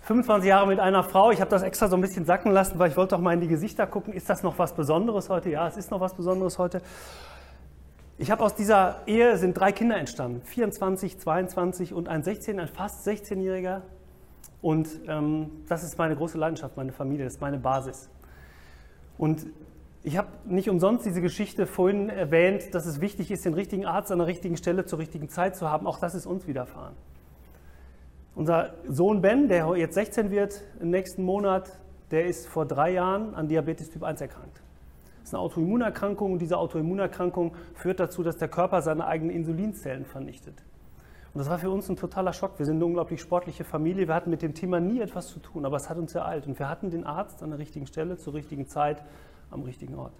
25 0.00 0.48
Jahre 0.48 0.66
mit 0.66 0.80
einer 0.80 1.04
Frau. 1.04 1.30
Ich 1.30 1.40
habe 1.40 1.48
das 1.48 1.62
extra 1.62 1.86
so 1.86 1.94
ein 1.94 2.00
bisschen 2.00 2.24
sacken 2.24 2.50
lassen, 2.50 2.80
weil 2.80 2.90
ich 2.90 2.96
wollte 2.96 3.14
doch 3.14 3.22
mal 3.22 3.32
in 3.32 3.40
die 3.40 3.46
Gesichter 3.46 3.86
gucken. 3.86 4.12
Ist 4.12 4.28
das 4.28 4.42
noch 4.42 4.58
was 4.58 4.74
Besonderes 4.74 5.28
heute? 5.28 5.50
Ja, 5.50 5.68
es 5.68 5.76
ist 5.76 5.92
noch 5.92 6.00
was 6.00 6.14
Besonderes 6.14 6.58
heute. 6.58 6.82
Ich 8.18 8.32
habe 8.32 8.42
aus 8.42 8.56
dieser 8.56 9.02
Ehe 9.06 9.36
sind 9.36 9.54
drei 9.54 9.70
Kinder 9.70 9.98
entstanden. 9.98 10.42
24, 10.42 11.16
22 11.16 11.94
und 11.94 12.08
ein 12.08 12.24
16, 12.24 12.58
ein 12.58 12.66
fast 12.66 13.06
16-Jähriger. 13.06 13.82
Und 14.62 14.88
ähm, 15.06 15.62
das 15.68 15.84
ist 15.84 15.96
meine 15.96 16.16
große 16.16 16.38
Leidenschaft, 16.38 16.76
meine 16.76 16.90
Familie, 16.90 17.26
das 17.26 17.34
ist 17.34 17.40
meine 17.40 17.58
Basis. 17.58 18.10
Und 19.16 19.46
ich 20.04 20.16
habe 20.16 20.28
nicht 20.44 20.68
umsonst 20.68 21.06
diese 21.06 21.20
Geschichte 21.20 21.66
vorhin 21.66 22.08
erwähnt, 22.08 22.74
dass 22.74 22.86
es 22.86 23.00
wichtig 23.00 23.30
ist, 23.30 23.44
den 23.44 23.54
richtigen 23.54 23.86
Arzt 23.86 24.10
an 24.10 24.18
der 24.18 24.26
richtigen 24.26 24.56
Stelle 24.56 24.84
zur 24.84 24.98
richtigen 24.98 25.28
Zeit 25.28 25.54
zu 25.54 25.70
haben. 25.70 25.86
Auch 25.86 25.98
das 26.00 26.14
ist 26.14 26.26
uns 26.26 26.46
widerfahren. 26.46 26.94
Unser 28.34 28.74
Sohn 28.88 29.20
Ben, 29.20 29.48
der 29.48 29.76
jetzt 29.76 29.94
16 29.94 30.30
wird 30.30 30.64
im 30.80 30.90
nächsten 30.90 31.22
Monat, 31.22 31.78
der 32.10 32.26
ist 32.26 32.48
vor 32.48 32.66
drei 32.66 32.92
Jahren 32.92 33.34
an 33.34 33.46
Diabetes 33.46 33.90
Typ 33.90 34.02
1 34.02 34.20
erkrankt. 34.20 34.60
Das 35.20 35.28
ist 35.28 35.34
eine 35.34 35.42
Autoimmunerkrankung 35.42 36.32
und 36.32 36.38
diese 36.40 36.58
Autoimmunerkrankung 36.58 37.54
führt 37.74 38.00
dazu, 38.00 38.24
dass 38.24 38.36
der 38.38 38.48
Körper 38.48 38.82
seine 38.82 39.06
eigenen 39.06 39.30
Insulinzellen 39.30 40.04
vernichtet. 40.04 40.64
Und 41.32 41.38
das 41.38 41.48
war 41.48 41.58
für 41.58 41.70
uns 41.70 41.88
ein 41.88 41.96
totaler 41.96 42.32
Schock. 42.32 42.58
Wir 42.58 42.66
sind 42.66 42.76
eine 42.76 42.84
unglaublich 42.84 43.20
sportliche 43.20 43.64
Familie. 43.64 44.08
Wir 44.08 44.14
hatten 44.14 44.30
mit 44.30 44.42
dem 44.42 44.52
Thema 44.52 44.80
nie 44.80 45.00
etwas 45.00 45.28
zu 45.28 45.38
tun, 45.38 45.64
aber 45.64 45.76
es 45.76 45.88
hat 45.88 45.96
uns 45.96 46.14
ereilt. 46.14 46.46
Und 46.46 46.58
wir 46.58 46.68
hatten 46.68 46.90
den 46.90 47.04
Arzt 47.04 47.42
an 47.42 47.50
der 47.50 47.58
richtigen 47.58 47.86
Stelle 47.86 48.18
zur 48.18 48.34
richtigen 48.34 48.66
Zeit 48.66 49.02
am 49.52 49.62
richtigen 49.62 49.94
Ort. 49.94 50.12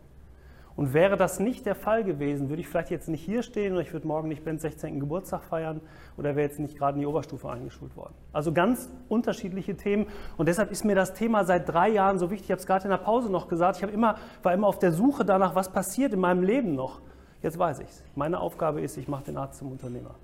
Und 0.75 0.95
wäre 0.95 1.19
das 1.19 1.39
nicht 1.39 1.67
der 1.67 1.75
Fall 1.75 2.03
gewesen, 2.03 2.49
würde 2.49 2.62
ich 2.62 2.69
vielleicht 2.69 2.91
jetzt 2.91 3.09
nicht 3.09 3.23
hier 3.23 3.43
stehen 3.43 3.73
oder 3.73 3.83
ich 3.83 3.93
würde 3.93 4.07
morgen 4.07 4.29
nicht 4.29 4.43
Bens 4.43 4.62
16. 4.62 5.01
Geburtstag 5.01 5.45
feiern 5.45 5.83
oder 6.17 6.35
wäre 6.35 6.49
jetzt 6.49 6.59
nicht 6.59 6.79
gerade 6.79 6.95
in 6.95 7.01
die 7.01 7.07
Oberstufe 7.07 7.51
eingeschult 7.51 7.95
worden. 7.95 8.15
Also 8.33 8.53
ganz 8.53 8.89
unterschiedliche 9.11 9.77
Themen 9.77 10.07
und 10.39 10.49
deshalb 10.49 10.71
ist 10.71 10.85
mir 10.85 10.95
das 10.95 11.12
Thema 11.12 11.45
seit 11.45 11.69
drei 11.69 11.91
Jahren 11.91 12.19
so 12.19 12.31
wichtig. 12.31 12.47
Ich 12.47 12.53
habe 12.53 12.61
es 12.61 12.67
gerade 12.67 12.85
in 12.85 12.91
der 12.91 12.97
Pause 12.97 13.31
noch 13.31 13.49
gesagt. 13.49 13.83
Ich 13.83 13.93
immer, 13.93 14.17
war 14.43 14.55
immer 14.55 14.67
auf 14.67 14.79
der 14.79 14.93
Suche 14.93 15.27
danach, 15.27 15.55
was 15.55 15.71
passiert 15.71 16.15
in 16.15 16.21
meinem 16.21 16.43
Leben 16.43 16.75
noch. 16.75 17.01
Jetzt 17.43 17.59
weiß 17.59 17.81
ich 17.81 17.89
es. 17.89 18.03
Meine 18.15 18.41
Aufgabe 18.41 18.81
ist, 18.81 18.97
ich 18.97 19.09
mache 19.09 19.25
den 19.25 19.37
Arzt 19.37 19.59
zum 19.59 19.73
Unternehmer. 19.73 20.15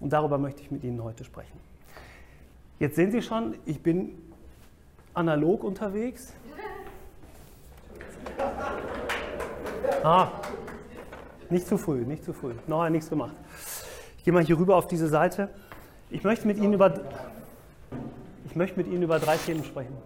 Und 0.00 0.12
darüber 0.12 0.38
möchte 0.38 0.62
ich 0.62 0.70
mit 0.70 0.84
Ihnen 0.84 1.02
heute 1.02 1.24
sprechen. 1.24 1.58
Jetzt 2.78 2.96
sehen 2.96 3.10
Sie 3.10 3.20
schon, 3.20 3.54
ich 3.66 3.82
bin 3.82 4.16
analog 5.12 5.64
unterwegs. 5.64 6.32
Ah, 10.02 10.28
nicht 11.50 11.66
zu 11.66 11.76
früh, 11.76 12.04
nicht 12.04 12.24
zu 12.24 12.32
früh. 12.32 12.52
Noch 12.66 12.88
nichts 12.88 13.10
gemacht. 13.10 13.34
Ich 14.16 14.24
gehe 14.24 14.32
mal 14.32 14.44
hier 14.44 14.58
rüber 14.58 14.76
auf 14.76 14.86
diese 14.86 15.08
Seite. 15.08 15.48
Ich 16.10 16.22
möchte 16.22 16.46
mit 16.46 16.58
Ihnen 16.58 16.74
über, 16.74 17.00
ich 18.46 18.54
möchte 18.54 18.76
mit 18.76 18.86
Ihnen 18.86 19.02
über 19.02 19.18
drei 19.18 19.36
Themen 19.36 19.64
sprechen. 19.64 19.96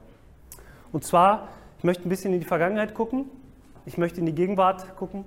Und 0.92 1.04
zwar, 1.04 1.48
ich 1.78 1.84
möchte 1.84 2.06
ein 2.06 2.08
bisschen 2.08 2.32
in 2.32 2.40
die 2.40 2.46
Vergangenheit 2.46 2.94
gucken, 2.94 3.26
ich 3.84 3.98
möchte 3.98 4.20
in 4.20 4.26
die 4.26 4.34
Gegenwart 4.34 4.96
gucken 4.96 5.24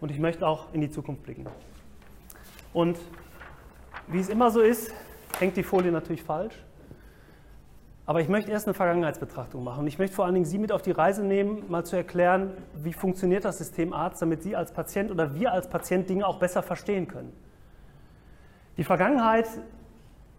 und 0.00 0.10
ich 0.10 0.18
möchte 0.18 0.46
auch 0.46 0.72
in 0.72 0.80
die 0.80 0.90
Zukunft 0.90 1.22
blicken. 1.22 1.46
Und 2.72 2.98
wie 4.08 4.18
es 4.18 4.28
immer 4.28 4.50
so 4.50 4.60
ist, 4.60 4.92
hängt 5.38 5.56
die 5.56 5.62
Folie 5.62 5.92
natürlich 5.92 6.22
falsch. 6.22 6.54
Aber 8.12 8.20
ich 8.20 8.28
möchte 8.28 8.50
erst 8.50 8.66
eine 8.66 8.74
Vergangenheitsbetrachtung 8.74 9.64
machen. 9.64 9.80
Und 9.80 9.86
ich 9.86 9.98
möchte 9.98 10.14
vor 10.14 10.26
allen 10.26 10.34
Dingen 10.34 10.44
Sie 10.44 10.58
mit 10.58 10.70
auf 10.70 10.82
die 10.82 10.90
Reise 10.90 11.24
nehmen, 11.24 11.64
mal 11.70 11.82
zu 11.86 11.96
erklären, 11.96 12.50
wie 12.74 12.92
funktioniert 12.92 13.46
das 13.46 13.56
System 13.56 13.94
Arzt, 13.94 14.20
damit 14.20 14.42
Sie 14.42 14.54
als 14.54 14.70
Patient 14.70 15.10
oder 15.10 15.34
wir 15.34 15.50
als 15.50 15.66
Patient 15.70 16.10
Dinge 16.10 16.26
auch 16.26 16.38
besser 16.38 16.62
verstehen 16.62 17.08
können. 17.08 17.32
Die 18.76 18.84
Vergangenheit 18.84 19.48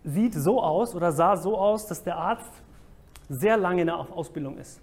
sieht 0.04 0.36
so 0.36 0.62
aus 0.62 0.94
oder 0.94 1.12
sah 1.14 1.36
so 1.36 1.58
aus, 1.58 1.88
dass 1.88 2.04
der 2.04 2.18
Arzt 2.18 2.52
sehr 3.28 3.58
lange 3.58 3.82
in 3.82 3.88
der 3.88 3.98
Ausbildung 3.98 4.60
ist. 4.60 4.80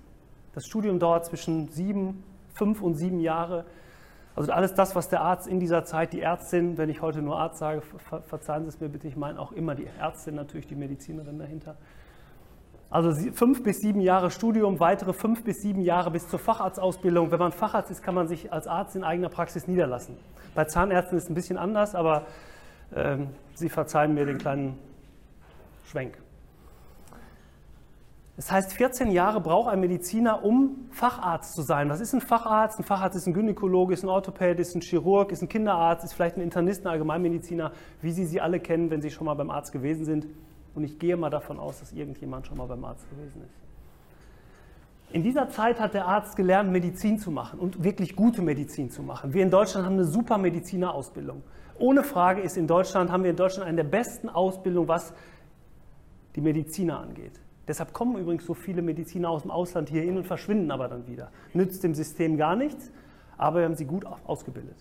Das 0.53 0.67
Studium 0.67 0.99
dauert 0.99 1.27
zwischen 1.27 1.69
sieben, 1.69 2.25
fünf 2.55 2.83
und 2.83 2.97
sieben 2.97 3.21
Jahre. 3.21 3.67
Also 4.35 4.51
alles 4.51 4.75
das, 4.75 4.97
was 4.97 5.09
der 5.09 5.21
Arzt 5.21 5.47
in 5.47 5.61
dieser 5.61 5.85
Zeit, 5.85 6.13
die 6.13 6.23
Ärztin, 6.23 6.77
wenn 6.77 6.89
ich 6.89 7.03
heute 7.03 7.23
nur 7.23 7.39
Arzt 7.39 7.59
sage, 7.59 7.83
verzeihen 8.27 8.65
Sie 8.65 8.71
es 8.71 8.81
mir 8.81 8.89
bitte, 8.89 9.07
ich 9.07 9.15
meine 9.15 9.39
auch 9.39 9.53
immer 9.53 9.77
die 9.77 9.87
Ärztin, 10.01 10.35
natürlich 10.35 10.67
die 10.67 10.75
Medizinerin 10.75 11.39
dahinter. 11.39 11.77
Also 12.91 13.13
fünf 13.33 13.63
bis 13.63 13.81
sieben 13.81 14.01
Jahre 14.01 14.33
Studium, 14.33 14.81
weitere 14.81 15.13
fünf 15.13 15.45
bis 15.45 15.63
sieben 15.63 15.81
Jahre 15.81 16.11
bis 16.11 16.29
zur 16.29 16.41
Facharztausbildung. 16.41 17.31
Wenn 17.31 17.39
man 17.39 17.53
Facharzt 17.53 17.91
ist, 17.93 18.03
kann 18.03 18.17
man 18.17 18.27
sich 18.27 18.53
als 18.53 18.67
Arzt 18.67 18.97
in 18.97 19.05
eigener 19.05 19.29
Praxis 19.29 19.69
niederlassen. 19.69 20.17
Bei 20.57 20.65
Zahnärzten 20.65 21.17
ist 21.17 21.25
es 21.25 21.31
ein 21.31 21.35
bisschen 21.35 21.57
anders, 21.57 21.95
aber 21.95 22.27
äh, 22.93 23.19
Sie 23.55 23.69
verzeihen 23.69 24.15
mir 24.15 24.27
den 24.27 24.39
kleinen 24.39 24.77
Schwenk. 25.85 26.19
Das 28.35 28.51
heißt, 28.51 28.73
14 28.73 29.13
Jahre 29.13 29.41
braucht 29.41 29.69
ein 29.69 29.79
Mediziner, 29.79 30.43
um 30.43 30.89
Facharzt 30.91 31.55
zu 31.55 31.63
sein. 31.63 31.91
Was 31.91 32.01
ist 32.01 32.13
ein 32.15 32.21
Facharzt? 32.21 32.81
Ein 32.81 32.85
Facharzt 32.85 33.15
ist 33.15 33.27
ein 33.27 33.35
Gynäkologe, 33.35 33.95
ist 33.95 34.03
ein 34.03 34.09
Orthopäd, 34.09 34.59
ist 34.59 34.75
ein 34.75 34.81
Chirurg, 34.81 35.31
ist 35.31 35.43
ein 35.43 35.49
Kinderarzt, 35.49 36.05
ist 36.05 36.15
vielleicht 36.15 36.39
ein 36.39 36.41
Internist, 36.41 36.85
ein 36.85 36.89
Allgemeinmediziner, 36.89 37.71
wie 38.01 38.11
Sie 38.11 38.25
sie 38.25 38.41
alle 38.41 38.59
kennen, 38.59 38.91
wenn 38.91 39.03
Sie 39.03 39.11
schon 39.11 39.27
mal 39.27 39.35
beim 39.35 39.51
Arzt 39.51 39.73
gewesen 39.73 40.05
sind. 40.07 40.27
Und 40.75 40.85
ich 40.85 40.99
gehe 40.99 41.17
mal 41.17 41.31
davon 41.31 41.59
aus, 41.59 41.81
dass 41.81 41.93
irgendjemand 41.93 42.47
schon 42.47 42.59
mal 42.59 42.67
beim 42.67 42.85
Arzt 42.85 43.09
gewesen 43.11 43.43
ist. 43.43 43.61
In 45.13 45.25
dieser 45.25 45.49
Zeit 45.49 45.81
hat 45.81 45.95
der 45.95 46.07
Arzt 46.07 46.37
gelernt, 46.37 46.71
Medizin 46.71 47.19
zu 47.19 47.33
machen 47.33 47.59
und 47.59 47.83
wirklich 47.83 48.15
gute 48.15 48.43
Medizin 48.43 48.91
zu 48.91 49.03
machen. 49.03 49.35
Wir 49.35 49.43
in 49.43 49.51
Deutschland 49.51 49.85
haben 49.85 49.95
eine 49.95 50.05
super 50.05 50.39
Medizinerausbildung. 50.39 51.43
Ohne 51.79 52.05
Frage 52.05 52.43
ist 52.43 52.57
in 52.57 52.69
Deutschland, 52.69 53.11
haben 53.11 53.25
wir 53.25 53.31
in 53.31 53.37
Deutschland 53.37 53.67
eine 53.67 53.79
der 53.79 53.91
besten 53.91 54.29
Ausbildungen, 54.29 54.87
was 54.87 55.13
die 56.37 56.41
Mediziner 56.41 57.01
angeht. 57.01 57.41
Deshalb 57.67 57.93
kommen 57.93 58.17
übrigens 58.19 58.47
so 58.47 58.55
viele 58.55 58.83
Mediziner 58.83 59.31
aus 59.31 59.43
dem 59.43 59.51
Ausland 59.51 59.89
hier 59.89 60.03
hin 60.03 60.17
und 60.17 60.27
verschwinden 60.27 60.71
aber 60.71 60.89
dann 60.89 61.07
wieder. 61.09 61.31
Nützt 61.55 61.83
dem 61.83 61.95
System 61.95 62.37
gar 62.37 62.55
nichts, 62.55 62.93
aber 63.37 63.61
wir 63.61 63.65
haben 63.65 63.75
sie 63.75 63.87
gut 63.87 64.05
ausgebildet. 64.27 64.77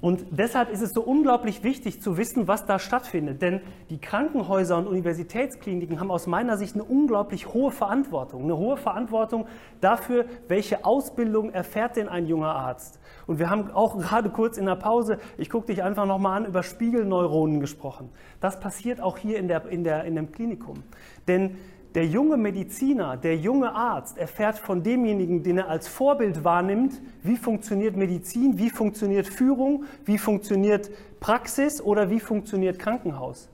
Und 0.00 0.24
deshalb 0.30 0.70
ist 0.70 0.80
es 0.80 0.92
so 0.92 1.02
unglaublich 1.02 1.62
wichtig 1.62 2.00
zu 2.00 2.16
wissen, 2.16 2.48
was 2.48 2.64
da 2.64 2.78
stattfindet. 2.78 3.42
Denn 3.42 3.60
die 3.90 3.98
Krankenhäuser 3.98 4.78
und 4.78 4.86
Universitätskliniken 4.86 6.00
haben 6.00 6.10
aus 6.10 6.26
meiner 6.26 6.56
Sicht 6.56 6.74
eine 6.74 6.84
unglaublich 6.84 7.52
hohe 7.52 7.70
Verantwortung. 7.70 8.44
Eine 8.44 8.56
hohe 8.56 8.78
Verantwortung 8.78 9.46
dafür, 9.80 10.24
welche 10.48 10.84
Ausbildung 10.84 11.50
erfährt 11.50 11.96
denn 11.96 12.08
ein 12.08 12.26
junger 12.26 12.54
Arzt. 12.54 12.98
Und 13.26 13.38
wir 13.38 13.50
haben 13.50 13.70
auch 13.72 13.98
gerade 13.98 14.30
kurz 14.30 14.56
in 14.56 14.66
der 14.66 14.76
Pause, 14.76 15.18
ich 15.36 15.50
gucke 15.50 15.66
dich 15.66 15.82
einfach 15.82 16.06
nochmal 16.06 16.38
an, 16.38 16.46
über 16.46 16.62
Spiegelneuronen 16.62 17.60
gesprochen. 17.60 18.10
Das 18.40 18.58
passiert 18.58 19.00
auch 19.00 19.18
hier 19.18 19.38
in, 19.38 19.48
der, 19.48 19.66
in, 19.66 19.84
der, 19.84 20.04
in 20.04 20.14
dem 20.14 20.32
Klinikum. 20.32 20.82
Denn 21.28 21.58
der 21.94 22.06
junge 22.06 22.36
Mediziner, 22.36 23.16
der 23.16 23.36
junge 23.36 23.74
Arzt 23.74 24.16
erfährt 24.16 24.58
von 24.58 24.82
demjenigen, 24.82 25.42
den 25.42 25.58
er 25.58 25.68
als 25.68 25.88
Vorbild 25.88 26.44
wahrnimmt, 26.44 27.00
wie 27.22 27.36
funktioniert 27.36 27.96
Medizin, 27.96 28.58
wie 28.58 28.70
funktioniert 28.70 29.26
Führung, 29.26 29.84
wie 30.04 30.18
funktioniert 30.18 30.90
Praxis 31.18 31.80
oder 31.80 32.08
wie 32.08 32.20
funktioniert 32.20 32.78
Krankenhaus. 32.78 33.48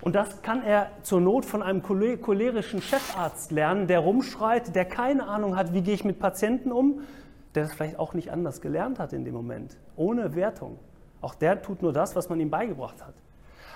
Und 0.00 0.16
das 0.16 0.42
kann 0.42 0.62
er 0.62 0.90
zur 1.02 1.20
Not 1.20 1.46
von 1.46 1.62
einem 1.62 1.82
cholerischen 1.82 2.82
Chefarzt 2.82 3.52
lernen, 3.52 3.86
der 3.86 4.00
rumschreit, 4.00 4.74
der 4.74 4.84
keine 4.84 5.26
Ahnung 5.28 5.56
hat, 5.56 5.72
wie 5.72 5.82
gehe 5.82 5.94
ich 5.94 6.04
mit 6.04 6.18
Patienten 6.18 6.72
um, 6.72 7.00
der 7.54 7.62
das 7.62 7.72
vielleicht 7.72 7.98
auch 7.98 8.14
nicht 8.14 8.30
anders 8.30 8.60
gelernt 8.60 8.98
hat 8.98 9.12
in 9.12 9.24
dem 9.24 9.32
Moment, 9.32 9.76
ohne 9.96 10.34
Wertung. 10.34 10.78
Auch 11.20 11.34
der 11.34 11.62
tut 11.62 11.80
nur 11.80 11.92
das, 11.92 12.16
was 12.16 12.28
man 12.28 12.40
ihm 12.40 12.50
beigebracht 12.50 13.02
hat. 13.02 13.14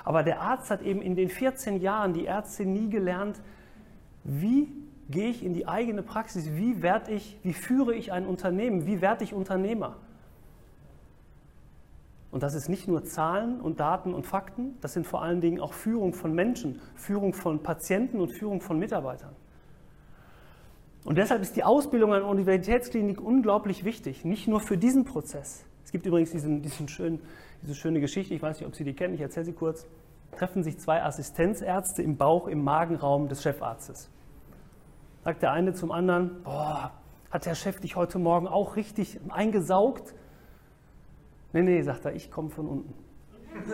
Aber 0.04 0.23
der 0.23 0.40
Arzt 0.40 0.70
hat 0.70 0.82
eben 0.82 1.00
in 1.00 1.16
den 1.16 1.30
14 1.30 1.80
Jahren, 1.80 2.12
die 2.12 2.26
Ärztin 2.26 2.73
nie 2.73 2.90
gelernt, 2.90 3.40
wie 4.25 4.68
gehe 5.10 5.30
ich 5.30 5.44
in 5.44 5.54
die 5.54 5.66
eigene 5.66 6.02
Praxis? 6.02 6.50
Wie 6.52 6.82
werde 6.82 7.12
ich, 7.12 7.38
wie 7.42 7.54
führe 7.54 7.94
ich 7.94 8.12
ein 8.12 8.26
Unternehmen? 8.26 8.87
Wie 8.87 9.00
werde 9.00 9.25
ich 9.25 9.32
Unternehmer? 9.32 9.96
Und 12.30 12.42
das 12.42 12.54
ist 12.54 12.68
nicht 12.68 12.87
nur 12.88 13.04
Zahlen 13.04 13.60
und 13.60 13.80
Daten 13.80 14.12
und 14.12 14.26
Fakten, 14.26 14.76
das 14.82 14.92
sind 14.92 15.06
vor 15.06 15.22
allen 15.22 15.40
Dingen 15.40 15.60
auch 15.60 15.72
Führung 15.72 16.12
von 16.12 16.34
Menschen, 16.34 16.78
Führung 16.94 17.32
von 17.32 17.62
Patienten 17.62 18.20
und 18.20 18.32
Führung 18.32 18.60
von 18.60 18.78
Mitarbeitern. 18.78 19.34
Und 21.04 21.16
deshalb 21.16 21.40
ist 21.40 21.56
die 21.56 21.64
Ausbildung 21.64 22.12
an 22.12 22.20
der 22.20 22.28
Universitätsklinik 22.28 23.18
unglaublich 23.18 23.84
wichtig, 23.84 24.26
nicht 24.26 24.46
nur 24.46 24.60
für 24.60 24.76
diesen 24.76 25.04
Prozess. 25.04 25.64
Es 25.87 25.90
gibt 25.90 26.04
übrigens 26.04 26.32
diesen, 26.32 26.60
diesen 26.60 26.87
schönen, 26.87 27.20
diese 27.62 27.75
schöne 27.75 27.98
Geschichte, 27.98 28.34
ich 28.34 28.42
weiß 28.42 28.60
nicht, 28.60 28.68
ob 28.68 28.75
Sie 28.75 28.84
die 28.84 28.92
kennen, 28.92 29.14
ich 29.14 29.22
erzähle 29.22 29.46
sie 29.46 29.52
kurz. 29.54 29.87
Treffen 30.37 30.62
sich 30.62 30.78
zwei 30.78 31.02
Assistenzärzte 31.02 32.02
im 32.02 32.16
Bauch, 32.16 32.47
im 32.47 32.62
Magenraum 32.62 33.28
des 33.28 33.42
Chefarztes. 33.42 34.11
Sagt 35.25 35.42
der 35.42 35.52
eine 35.52 35.75
zum 35.75 35.90
anderen, 35.90 36.42
boah, 36.42 36.92
hat 37.30 37.44
der 37.47 37.54
Chef 37.54 37.80
dich 37.80 37.97
heute 37.97 38.18
Morgen 38.18 38.47
auch 38.47 38.76
richtig 38.76 39.20
eingesaugt? 39.28 40.14
Nee, 41.52 41.62
nee, 41.62 41.82
sagt 41.82 42.04
er, 42.04 42.14
ich 42.14 42.30
komme 42.30 42.50
von 42.50 42.66
unten. 42.66 42.94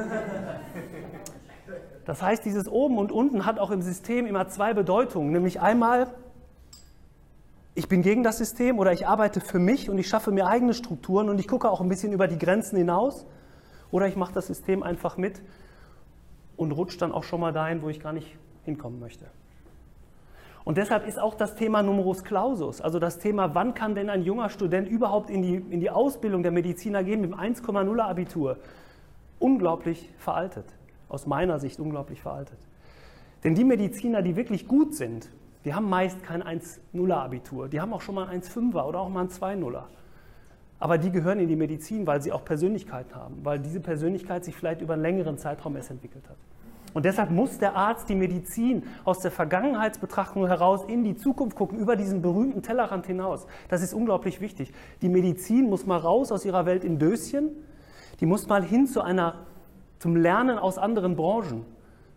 Das 2.05 2.21
heißt, 2.21 2.45
dieses 2.45 2.69
oben 2.69 2.99
und 2.99 3.11
unten 3.11 3.47
hat 3.47 3.59
auch 3.59 3.71
im 3.71 3.81
System 3.81 4.27
immer 4.27 4.49
zwei 4.49 4.75
Bedeutungen, 4.75 5.33
nämlich 5.33 5.61
einmal, 5.61 6.09
ich 7.75 7.89
bin 7.89 8.03
gegen 8.03 8.23
das 8.23 8.39
System 8.39 8.79
oder 8.79 8.93
ich 8.93 9.07
arbeite 9.07 9.41
für 9.41 9.59
mich 9.59 9.91
und 9.91 9.99
ich 9.99 10.07
schaffe 10.07 10.31
mir 10.31 10.47
eigene 10.47 10.75
Strukturen 10.75 11.29
und 11.29 11.41
ich 11.41 11.49
gucke 11.49 11.69
auch 11.69 11.81
ein 11.81 11.89
bisschen 11.89 12.13
über 12.13 12.29
die 12.29 12.39
Grenzen 12.39 12.77
hinaus 12.77 13.27
oder 13.91 14.07
ich 14.07 14.17
mache 14.17 14.33
das 14.33 14.47
System 14.47 14.83
einfach 14.83 15.17
mit 15.17 15.41
und 16.57 16.73
rutsche 16.73 16.99
dann 16.99 17.13
auch 17.13 17.25
schon 17.25 17.41
mal 17.41 17.53
dahin, 17.53 17.83
wo 17.83 17.89
ich 17.89 18.01
gar 18.01 18.13
nicht 18.13 18.37
hinkommen 18.65 19.01
möchte. 19.01 19.27
Und 20.65 20.79
deshalb 20.79 21.07
ist 21.07 21.19
auch 21.19 21.35
das 21.35 21.57
Thema 21.57 21.83
Numerus 21.83 22.25
Clausus, 22.25 22.81
also 22.81 22.99
das 22.99 23.19
Thema, 23.19 23.55
wann 23.55 23.75
kann 23.75 23.95
denn 23.95 24.09
ein 24.09 24.23
junger 24.23 24.49
Student 24.49 24.89
überhaupt 24.89 25.29
in 25.29 25.43
die, 25.43 25.57
in 25.57 25.81
die 25.81 25.91
Ausbildung 25.91 26.43
der 26.43 26.53
Mediziner 26.53 27.05
gehen 27.05 27.21
mit 27.21 27.33
dem 27.33 27.39
1,0 27.39 28.01
Abitur, 28.01 28.57
unglaublich 29.39 30.09
veraltet. 30.19 30.65
Aus 31.11 31.27
meiner 31.27 31.59
Sicht 31.59 31.81
unglaublich 31.81 32.23
veraltet. 32.23 32.59
Denn 33.45 33.55
die 33.55 33.65
Mediziner, 33.65 34.23
die 34.23 34.37
wirklich 34.37 34.67
gut 34.67 34.95
sind, 34.95 35.29
die 35.67 35.75
haben 35.75 35.89
meist 35.89 36.23
kein 36.23 36.43
1,0 36.43 37.13
Abitur. 37.13 37.69
Die 37.69 37.81
haben 37.81 37.93
auch 37.93 38.01
schon 38.01 38.15
mal 38.15 38.27
ein 38.27 38.41
1,5er 38.41 38.85
oder 38.85 39.01
auch 39.01 39.11
mal 39.11 39.21
ein 39.21 39.29
2,0er. 39.29 39.85
Aber 40.85 40.99
die 40.99 41.11
gehören 41.11 41.39
in 41.39 41.49
die 41.49 41.57
Medizin, 41.57 42.07
weil 42.07 42.21
sie 42.21 42.31
auch 42.31 42.45
Persönlichkeit 42.45 43.15
haben, 43.15 43.37
weil 43.43 43.59
diese 43.59 43.81
Persönlichkeit 43.81 44.45
sich 44.45 44.55
vielleicht 44.55 44.83
über 44.83 44.93
einen 44.93 45.03
längeren 45.03 45.39
Zeitraum 45.39 45.77
erst 45.77 45.91
entwickelt 45.91 46.29
hat. 46.29 46.37
Und 46.93 47.07
deshalb 47.07 47.31
muss 47.31 47.59
der 47.59 47.75
Arzt 47.75 48.11
die 48.11 48.15
Medizin 48.15 48.83
aus 49.03 49.21
der 49.21 49.31
Vergangenheitsbetrachtung 49.31 50.47
heraus 50.47 50.85
in 50.87 51.03
die 51.03 51.17
Zukunft 51.17 51.57
gucken, 51.57 51.79
über 51.79 51.97
diesen 51.97 52.21
berühmten 52.21 52.61
Tellerrand 52.61 53.07
hinaus. 53.07 53.47
Das 53.71 53.81
ist 53.81 53.95
unglaublich 53.95 54.43
wichtig. 54.43 54.75
Die 55.01 55.09
Medizin 55.09 55.71
muss 55.71 55.87
mal 55.87 55.97
raus 55.97 56.31
aus 56.31 56.45
ihrer 56.45 56.67
Welt 56.67 56.85
in 56.85 56.99
Döschen, 56.99 57.49
die 58.21 58.27
muss 58.27 58.47
mal 58.47 58.63
hin 58.63 58.87
zu 58.87 59.01
einer, 59.01 59.47
zum 60.01 60.17
Lernen 60.17 60.59
aus 60.59 60.77
anderen 60.77 61.17
Branchen, 61.17 61.65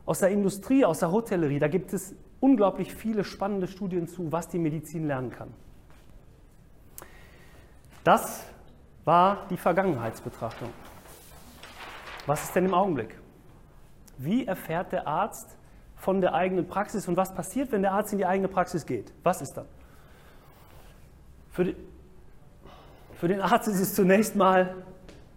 aus 0.05 0.19
der 0.19 0.27
Industrie, 0.27 0.83
aus 0.83 1.00
der 1.00 1.13
Hotellerie. 1.13 1.59
Da 1.59 1.69
gibt 1.69 1.93
es 1.93 2.15
unglaublich 2.41 2.93
viele 2.93 3.24
spannende 3.24 3.67
Studien 3.67 4.09
zu, 4.09 4.29
was 4.33 4.50
die 4.50 4.59
Medizin 4.59 5.07
lernen 5.07 5.29
kann. 5.29 5.53
Das 8.03 8.43
war 9.07 9.45
die 9.49 9.55
Vergangenheitsbetrachtung. 9.55 10.69
Was 12.25 12.43
ist 12.43 12.55
denn 12.55 12.65
im 12.65 12.73
Augenblick? 12.73 13.17
Wie 14.17 14.45
erfährt 14.45 14.91
der 14.91 15.07
Arzt 15.07 15.55
von 15.95 16.19
der 16.19 16.33
eigenen 16.33 16.67
Praxis 16.67 17.07
und 17.07 17.15
was 17.15 17.33
passiert, 17.33 17.71
wenn 17.71 17.81
der 17.81 17.93
Arzt 17.93 18.11
in 18.11 18.17
die 18.17 18.25
eigene 18.25 18.49
Praxis 18.49 18.85
geht? 18.85 19.13
Was 19.23 19.41
ist 19.41 19.53
dann? 19.53 19.65
Für, 21.51 21.63
die, 21.63 21.75
für 23.15 23.29
den 23.29 23.39
Arzt 23.39 23.69
ist 23.69 23.79
es 23.79 23.95
zunächst 23.95 24.35
mal 24.35 24.75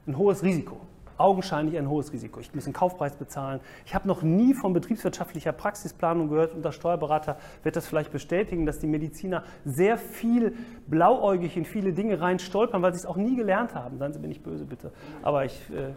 ein 0.05 0.19
hohes 0.19 0.43
Risiko 0.43 0.81
augenscheinlich 1.21 1.79
ein 1.79 1.89
hohes 1.89 2.13
Risiko. 2.13 2.41
Ich 2.41 2.55
muss 2.55 2.65
einen 2.65 2.73
Kaufpreis 2.73 3.17
bezahlen. 3.17 3.61
Ich 3.85 3.95
habe 3.95 4.09
noch 4.09 4.23
nie 4.23 4.55
von 4.55 4.73
betriebswirtschaftlicher 4.73 5.53
Praxisplanung 5.53 6.29
gehört 6.29 6.55
und 6.55 6.65
der 6.65 6.73
Steuerberater 6.73 7.37
wird 7.63 7.77
das 7.77 7.87
vielleicht 7.87 8.11
bestätigen, 8.11 8.67
dass 8.67 8.79
die 8.79 8.87
Mediziner 8.87 9.45
sehr 9.65 9.99
viel 9.99 10.57
blauäugig 10.87 11.57
in 11.57 11.65
viele 11.65 11.93
Dinge 11.93 12.21
rein 12.21 12.39
stolpern, 12.39 12.83
weil 12.83 12.93
sie 12.93 13.01
es 13.01 13.07
auch 13.07 13.17
nie 13.17 13.37
gelernt 13.37 13.75
haben. 13.75 13.99
Seien 13.99 14.13
Sie 14.13 14.19
mir 14.19 14.29
nicht 14.29 14.43
böse, 14.43 14.65
bitte. 14.65 14.93
Aber 15.23 15.45
ich 15.45 15.71
äh, 15.71 15.93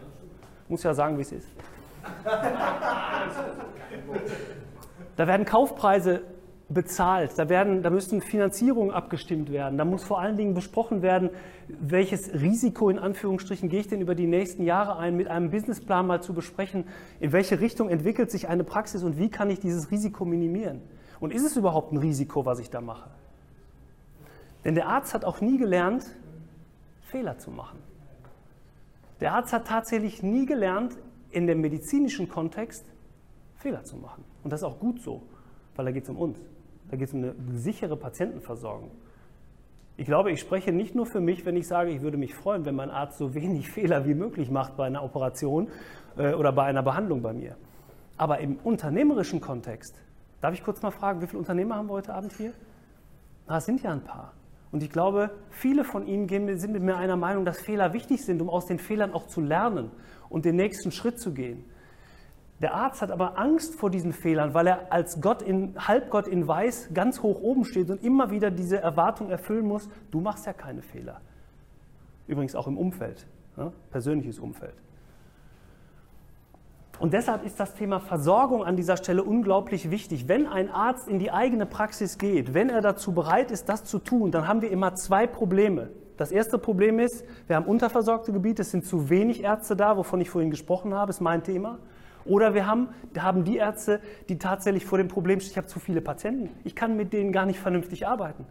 muss 0.68 0.82
ja 0.82 0.94
sagen, 0.94 1.16
wie 1.18 1.22
es 1.22 1.32
ist. 1.32 1.48
Da 5.16 5.28
werden 5.28 5.46
Kaufpreise 5.46 6.22
bezahlt. 6.68 7.32
Da, 7.36 7.48
werden, 7.48 7.82
da 7.82 7.90
müssen 7.90 8.20
Finanzierungen 8.20 8.92
abgestimmt 8.92 9.50
werden. 9.50 9.76
Da 9.76 9.84
muss 9.84 10.02
vor 10.02 10.20
allen 10.20 10.36
Dingen 10.36 10.54
besprochen 10.54 11.02
werden, 11.02 11.30
welches 11.68 12.32
Risiko 12.32 12.88
in 12.88 12.98
Anführungsstrichen 12.98 13.68
gehe 13.68 13.80
ich 13.80 13.88
denn 13.88 14.00
über 14.00 14.14
die 14.14 14.26
nächsten 14.26 14.64
Jahre 14.64 14.96
ein, 14.96 15.16
mit 15.16 15.28
einem 15.28 15.50
Businessplan 15.50 16.06
mal 16.06 16.22
zu 16.22 16.32
besprechen, 16.32 16.84
in 17.20 17.32
welche 17.32 17.60
Richtung 17.60 17.88
entwickelt 17.88 18.30
sich 18.30 18.48
eine 18.48 18.64
Praxis 18.64 19.02
und 19.02 19.18
wie 19.18 19.30
kann 19.30 19.50
ich 19.50 19.60
dieses 19.60 19.90
Risiko 19.90 20.24
minimieren. 20.24 20.80
Und 21.20 21.32
ist 21.32 21.44
es 21.44 21.56
überhaupt 21.56 21.92
ein 21.92 21.98
Risiko, 21.98 22.44
was 22.44 22.58
ich 22.58 22.70
da 22.70 22.80
mache? 22.80 23.10
Denn 24.64 24.74
der 24.74 24.88
Arzt 24.88 25.14
hat 25.14 25.24
auch 25.24 25.40
nie 25.40 25.58
gelernt, 25.58 26.04
Fehler 27.02 27.38
zu 27.38 27.50
machen. 27.50 27.78
Der 29.20 29.34
Arzt 29.34 29.52
hat 29.52 29.66
tatsächlich 29.66 30.22
nie 30.22 30.46
gelernt, 30.46 30.96
in 31.30 31.46
dem 31.46 31.60
medizinischen 31.60 32.28
Kontext 32.28 32.84
Fehler 33.56 33.84
zu 33.84 33.96
machen. 33.96 34.24
Und 34.42 34.52
das 34.52 34.60
ist 34.60 34.64
auch 34.64 34.78
gut 34.78 35.00
so, 35.00 35.22
weil 35.76 35.84
da 35.84 35.90
geht 35.90 36.04
es 36.04 36.10
um 36.10 36.16
uns. 36.16 36.38
Da 36.90 36.96
geht 36.96 37.08
es 37.08 37.14
um 37.14 37.22
eine 37.22 37.34
sichere 37.52 37.96
Patientenversorgung. 37.96 38.90
Ich 39.96 40.06
glaube, 40.06 40.32
ich 40.32 40.40
spreche 40.40 40.72
nicht 40.72 40.94
nur 40.94 41.06
für 41.06 41.20
mich, 41.20 41.46
wenn 41.46 41.56
ich 41.56 41.68
sage, 41.68 41.90
ich 41.90 42.02
würde 42.02 42.16
mich 42.16 42.34
freuen, 42.34 42.64
wenn 42.64 42.74
mein 42.74 42.90
Arzt 42.90 43.18
so 43.18 43.34
wenig 43.34 43.70
Fehler 43.72 44.06
wie 44.06 44.14
möglich 44.14 44.50
macht 44.50 44.76
bei 44.76 44.86
einer 44.86 45.02
Operation 45.02 45.68
äh, 46.16 46.34
oder 46.34 46.52
bei 46.52 46.64
einer 46.64 46.82
Behandlung 46.82 47.22
bei 47.22 47.32
mir. 47.32 47.56
Aber 48.16 48.38
im 48.40 48.56
unternehmerischen 48.56 49.40
Kontext, 49.40 50.00
darf 50.40 50.54
ich 50.54 50.62
kurz 50.62 50.82
mal 50.82 50.90
fragen, 50.90 51.20
wie 51.20 51.26
viele 51.26 51.38
Unternehmer 51.38 51.76
haben 51.76 51.88
wir 51.88 51.94
heute 51.94 52.14
Abend 52.14 52.32
hier? 52.32 52.52
Ah, 53.46 53.58
es 53.58 53.66
sind 53.66 53.82
ja 53.82 53.92
ein 53.92 54.04
paar. 54.04 54.32
Und 54.72 54.82
ich 54.82 54.90
glaube, 54.90 55.30
viele 55.50 55.84
von 55.84 56.06
Ihnen 56.06 56.58
sind 56.58 56.72
mit 56.72 56.82
mir 56.82 56.96
einer 56.96 57.16
Meinung, 57.16 57.44
dass 57.44 57.60
Fehler 57.60 57.92
wichtig 57.92 58.24
sind, 58.24 58.42
um 58.42 58.50
aus 58.50 58.66
den 58.66 58.80
Fehlern 58.80 59.12
auch 59.12 59.28
zu 59.28 59.40
lernen 59.40 59.92
und 60.28 60.44
den 60.44 60.56
nächsten 60.56 60.90
Schritt 60.90 61.20
zu 61.20 61.32
gehen. 61.32 61.64
Der 62.60 62.74
Arzt 62.74 63.02
hat 63.02 63.10
aber 63.10 63.38
Angst 63.38 63.74
vor 63.74 63.90
diesen 63.90 64.12
Fehlern, 64.12 64.54
weil 64.54 64.66
er 64.68 64.92
als 64.92 65.20
Gott 65.20 65.42
in, 65.42 65.74
Halbgott 65.76 66.28
in 66.28 66.46
Weiß 66.46 66.90
ganz 66.94 67.20
hoch 67.22 67.40
oben 67.40 67.64
steht 67.64 67.90
und 67.90 68.02
immer 68.02 68.30
wieder 68.30 68.50
diese 68.50 68.78
Erwartung 68.78 69.30
erfüllen 69.30 69.66
muss, 69.66 69.88
du 70.10 70.20
machst 70.20 70.46
ja 70.46 70.52
keine 70.52 70.82
Fehler. 70.82 71.20
Übrigens 72.26 72.54
auch 72.54 72.66
im 72.66 72.78
Umfeld, 72.78 73.26
ja, 73.56 73.72
persönliches 73.90 74.38
Umfeld. 74.38 74.74
Und 77.00 77.12
deshalb 77.12 77.44
ist 77.44 77.58
das 77.58 77.74
Thema 77.74 77.98
Versorgung 77.98 78.64
an 78.64 78.76
dieser 78.76 78.96
Stelle 78.96 79.24
unglaublich 79.24 79.90
wichtig. 79.90 80.28
Wenn 80.28 80.46
ein 80.46 80.70
Arzt 80.70 81.08
in 81.08 81.18
die 81.18 81.32
eigene 81.32 81.66
Praxis 81.66 82.18
geht, 82.18 82.54
wenn 82.54 82.70
er 82.70 82.80
dazu 82.80 83.12
bereit 83.12 83.50
ist, 83.50 83.68
das 83.68 83.84
zu 83.84 83.98
tun, 83.98 84.30
dann 84.30 84.46
haben 84.46 84.62
wir 84.62 84.70
immer 84.70 84.94
zwei 84.94 85.26
Probleme. 85.26 85.90
Das 86.16 86.30
erste 86.30 86.56
Problem 86.56 87.00
ist, 87.00 87.24
wir 87.48 87.56
haben 87.56 87.66
unterversorgte 87.66 88.32
Gebiete, 88.32 88.62
es 88.62 88.70
sind 88.70 88.86
zu 88.86 89.10
wenig 89.10 89.42
Ärzte 89.42 89.74
da, 89.74 89.96
wovon 89.96 90.20
ich 90.20 90.30
vorhin 90.30 90.50
gesprochen 90.50 90.94
habe, 90.94 91.10
ist 91.10 91.20
mein 91.20 91.42
Thema. 91.42 91.78
Oder 92.24 92.54
wir 92.54 92.66
haben, 92.66 92.88
haben 93.18 93.44
die 93.44 93.56
Ärzte, 93.56 94.00
die 94.28 94.38
tatsächlich 94.38 94.86
vor 94.86 94.98
dem 94.98 95.08
Problem 95.08 95.40
stehen, 95.40 95.52
ich 95.52 95.56
habe 95.56 95.66
zu 95.66 95.78
viele 95.78 96.00
Patienten, 96.00 96.50
ich 96.64 96.74
kann 96.74 96.96
mit 96.96 97.12
denen 97.12 97.32
gar 97.32 97.46
nicht 97.46 97.58
vernünftig 97.58 98.06
arbeiten. 98.06 98.46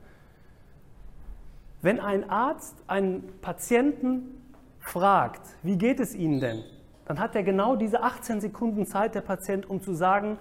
Wenn 1.81 1.99
ein 1.99 2.29
Arzt 2.29 2.75
einen 2.87 3.23
Patienten 3.41 4.41
fragt, 4.79 5.41
wie 5.63 5.77
geht 5.77 5.99
es 5.99 6.15
Ihnen 6.15 6.39
denn, 6.39 6.63
dann 7.05 7.19
hat 7.19 7.35
er 7.35 7.43
genau 7.43 7.75
diese 7.75 8.01
18 8.03 8.39
Sekunden 8.41 8.85
Zeit, 8.85 9.15
der 9.15 9.21
Patient, 9.21 9.69
um 9.69 9.81
zu 9.81 9.93
sagen, 9.93 10.37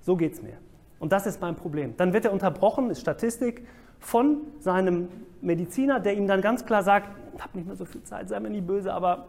so 0.00 0.16
geht 0.16 0.34
es 0.34 0.42
mir. 0.42 0.56
Und 0.98 1.12
das 1.12 1.26
ist 1.26 1.40
mein 1.42 1.56
Problem. 1.56 1.94
Dann 1.96 2.12
wird 2.12 2.24
er 2.24 2.32
unterbrochen, 2.32 2.90
ist 2.90 3.00
Statistik, 3.00 3.66
von 3.98 4.42
seinem 4.58 5.08
Mediziner, 5.40 6.00
der 6.00 6.14
ihm 6.14 6.26
dann 6.26 6.40
ganz 6.40 6.64
klar 6.64 6.82
sagt, 6.82 7.10
ich 7.34 7.42
habe 7.42 7.58
nicht 7.58 7.66
mehr 7.66 7.76
so 7.76 7.84
viel 7.84 8.02
Zeit, 8.02 8.28
sei 8.28 8.40
mir 8.40 8.50
nie 8.50 8.60
böse, 8.60 8.92
aber 8.92 9.26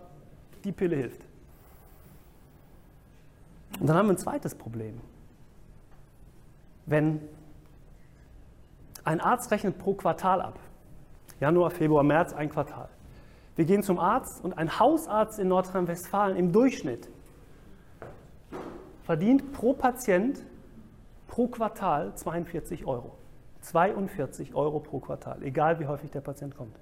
die 0.63 0.71
Pille 0.71 0.95
hilft. 0.95 1.26
Und 3.79 3.87
dann 3.87 3.95
haben 3.95 4.07
wir 4.07 4.13
ein 4.13 4.17
zweites 4.17 4.55
Problem. 4.55 4.99
Wenn 6.85 7.21
ein 9.03 9.21
Arzt 9.21 9.51
rechnet 9.51 9.77
pro 9.77 9.93
Quartal 9.93 10.41
ab, 10.41 10.59
Januar, 11.39 11.69
Februar, 11.71 12.03
März, 12.03 12.33
ein 12.33 12.49
Quartal. 12.49 12.89
Wir 13.55 13.65
gehen 13.65 13.83
zum 13.83 13.99
Arzt 13.99 14.43
und 14.43 14.57
ein 14.57 14.79
Hausarzt 14.79 15.39
in 15.39 15.47
Nordrhein-Westfalen 15.47 16.37
im 16.37 16.51
Durchschnitt 16.51 17.09
verdient 19.03 19.53
pro 19.53 19.73
Patient 19.73 20.43
pro 21.27 21.47
Quartal 21.47 22.13
42 22.15 22.85
Euro. 22.85 23.13
42 23.61 24.53
Euro 24.53 24.79
pro 24.79 24.99
Quartal, 24.99 25.41
egal 25.43 25.79
wie 25.79 25.87
häufig 25.87 26.11
der 26.11 26.21
Patient 26.21 26.55
kommt. 26.55 26.75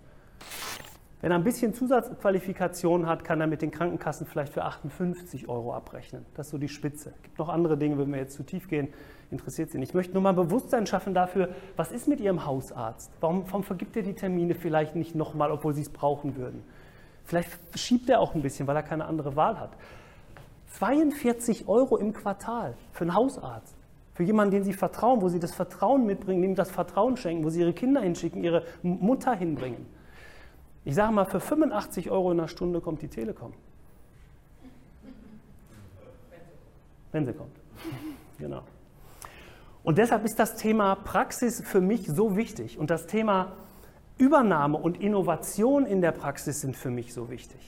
Wenn 1.21 1.31
er 1.31 1.37
ein 1.37 1.43
bisschen 1.43 1.73
Zusatzqualifikation 1.73 3.07
hat, 3.07 3.23
kann 3.23 3.41
er 3.41 3.47
mit 3.47 3.61
den 3.61 3.71
Krankenkassen 3.71 4.27
vielleicht 4.27 4.53
für 4.53 4.63
58 4.63 5.47
Euro 5.47 5.73
abrechnen. 5.73 6.25
Das 6.35 6.47
ist 6.47 6.51
so 6.51 6.57
die 6.57 6.67
Spitze. 6.67 7.13
Es 7.15 7.23
gibt 7.23 7.39
noch 7.39 7.49
andere 7.49 7.77
Dinge, 7.77 7.97
wenn 7.97 8.11
wir 8.11 8.19
jetzt 8.19 8.35
zu 8.35 8.43
tief 8.43 8.67
gehen, 8.67 8.89
interessiert 9.31 9.71
Sie 9.71 9.77
nicht. 9.77 9.89
Ich 9.89 9.95
möchte 9.95 10.13
nur 10.13 10.21
mal 10.21 10.33
Bewusstsein 10.33 10.85
schaffen 10.85 11.13
dafür, 11.13 11.49
was 11.77 11.91
ist 11.91 12.07
mit 12.07 12.19
Ihrem 12.19 12.45
Hausarzt? 12.45 13.11
Warum, 13.21 13.45
warum 13.47 13.63
vergibt 13.63 13.95
er 13.95 14.03
die 14.03 14.13
Termine 14.13 14.55
vielleicht 14.55 14.95
nicht 14.95 15.15
nochmal, 15.15 15.51
obwohl 15.51 15.73
Sie 15.73 15.81
es 15.81 15.89
brauchen 15.89 16.35
würden? 16.35 16.63
Vielleicht 17.23 17.49
schiebt 17.73 18.09
er 18.09 18.19
auch 18.19 18.35
ein 18.35 18.41
bisschen, 18.41 18.67
weil 18.67 18.75
er 18.75 18.83
keine 18.83 19.05
andere 19.05 19.35
Wahl 19.35 19.59
hat. 19.59 19.71
42 20.73 21.67
Euro 21.67 21.97
im 21.97 22.13
Quartal 22.13 22.75
für 22.91 23.03
einen 23.03 23.15
Hausarzt. 23.15 23.75
Für 24.13 24.23
jemanden, 24.23 24.51
den 24.51 24.63
Sie 24.63 24.73
vertrauen, 24.73 25.21
wo 25.21 25.29
Sie 25.29 25.39
das 25.39 25.55
Vertrauen 25.55 26.05
mitbringen, 26.05 26.43
ihm 26.43 26.55
das 26.55 26.71
Vertrauen 26.71 27.17
schenken, 27.17 27.43
wo 27.43 27.49
Sie 27.49 27.61
Ihre 27.61 27.73
Kinder 27.73 28.01
hinschicken, 28.01 28.43
Ihre 28.43 28.63
Mutter 28.83 29.33
hinbringen. 29.33 29.85
Ich 30.85 30.93
sage 30.93 31.11
mal, 31.11 31.25
für 31.25 31.39
85 31.39 32.11
Euro 32.11 32.31
in 32.31 32.37
der 32.37 32.47
Stunde 32.47 32.79
kommt 32.79 33.01
die 33.01 33.07
Telekom. 33.07 33.53
Wenn 37.11 37.25
sie 37.25 37.33
kommt. 37.33 37.55
Genau. 38.37 38.61
Und 39.83 39.97
deshalb 39.97 40.25
ist 40.25 40.37
das 40.37 40.55
Thema 40.55 40.95
Praxis 40.95 41.61
für 41.61 41.81
mich 41.81 42.07
so 42.07 42.37
wichtig 42.37 42.77
und 42.77 42.89
das 42.89 43.07
Thema 43.07 43.53
Übernahme 44.17 44.77
und 44.77 45.01
Innovation 45.01 45.85
in 45.85 46.01
der 46.01 46.11
Praxis 46.11 46.61
sind 46.61 46.75
für 46.75 46.89
mich 46.89 47.13
so 47.13 47.29
wichtig. 47.29 47.59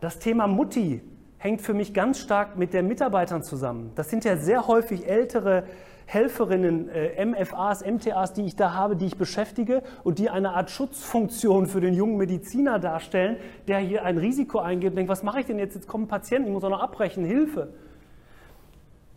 Das 0.00 0.18
Thema 0.18 0.46
Mutti 0.46 1.02
hängt 1.38 1.62
für 1.62 1.74
mich 1.74 1.94
ganz 1.94 2.18
stark 2.18 2.56
mit 2.56 2.74
den 2.74 2.86
Mitarbeitern 2.86 3.42
zusammen. 3.42 3.92
Das 3.94 4.08
sind 4.08 4.24
ja 4.24 4.36
sehr 4.36 4.66
häufig 4.66 5.06
ältere 5.06 5.64
Helferinnen, 6.10 6.88
äh, 6.88 7.24
MFAs, 7.24 7.84
MTAs, 7.84 8.32
die 8.32 8.44
ich 8.44 8.56
da 8.56 8.74
habe, 8.74 8.96
die 8.96 9.06
ich 9.06 9.16
beschäftige 9.16 9.82
und 10.02 10.18
die 10.18 10.28
eine 10.28 10.54
Art 10.54 10.68
Schutzfunktion 10.68 11.66
für 11.66 11.80
den 11.80 11.94
jungen 11.94 12.16
Mediziner 12.16 12.80
darstellen, 12.80 13.36
der 13.68 13.78
hier 13.78 14.04
ein 14.04 14.18
Risiko 14.18 14.58
eingeht 14.58 14.90
und 14.90 14.96
denkt, 14.96 15.08
was 15.08 15.22
mache 15.22 15.38
ich 15.38 15.46
denn 15.46 15.60
jetzt? 15.60 15.76
Jetzt 15.76 15.86
kommen 15.86 16.08
Patienten, 16.08 16.48
ich 16.48 16.52
muss 16.52 16.64
auch 16.64 16.70
noch 16.70 16.80
abbrechen, 16.80 17.24
Hilfe. 17.24 17.72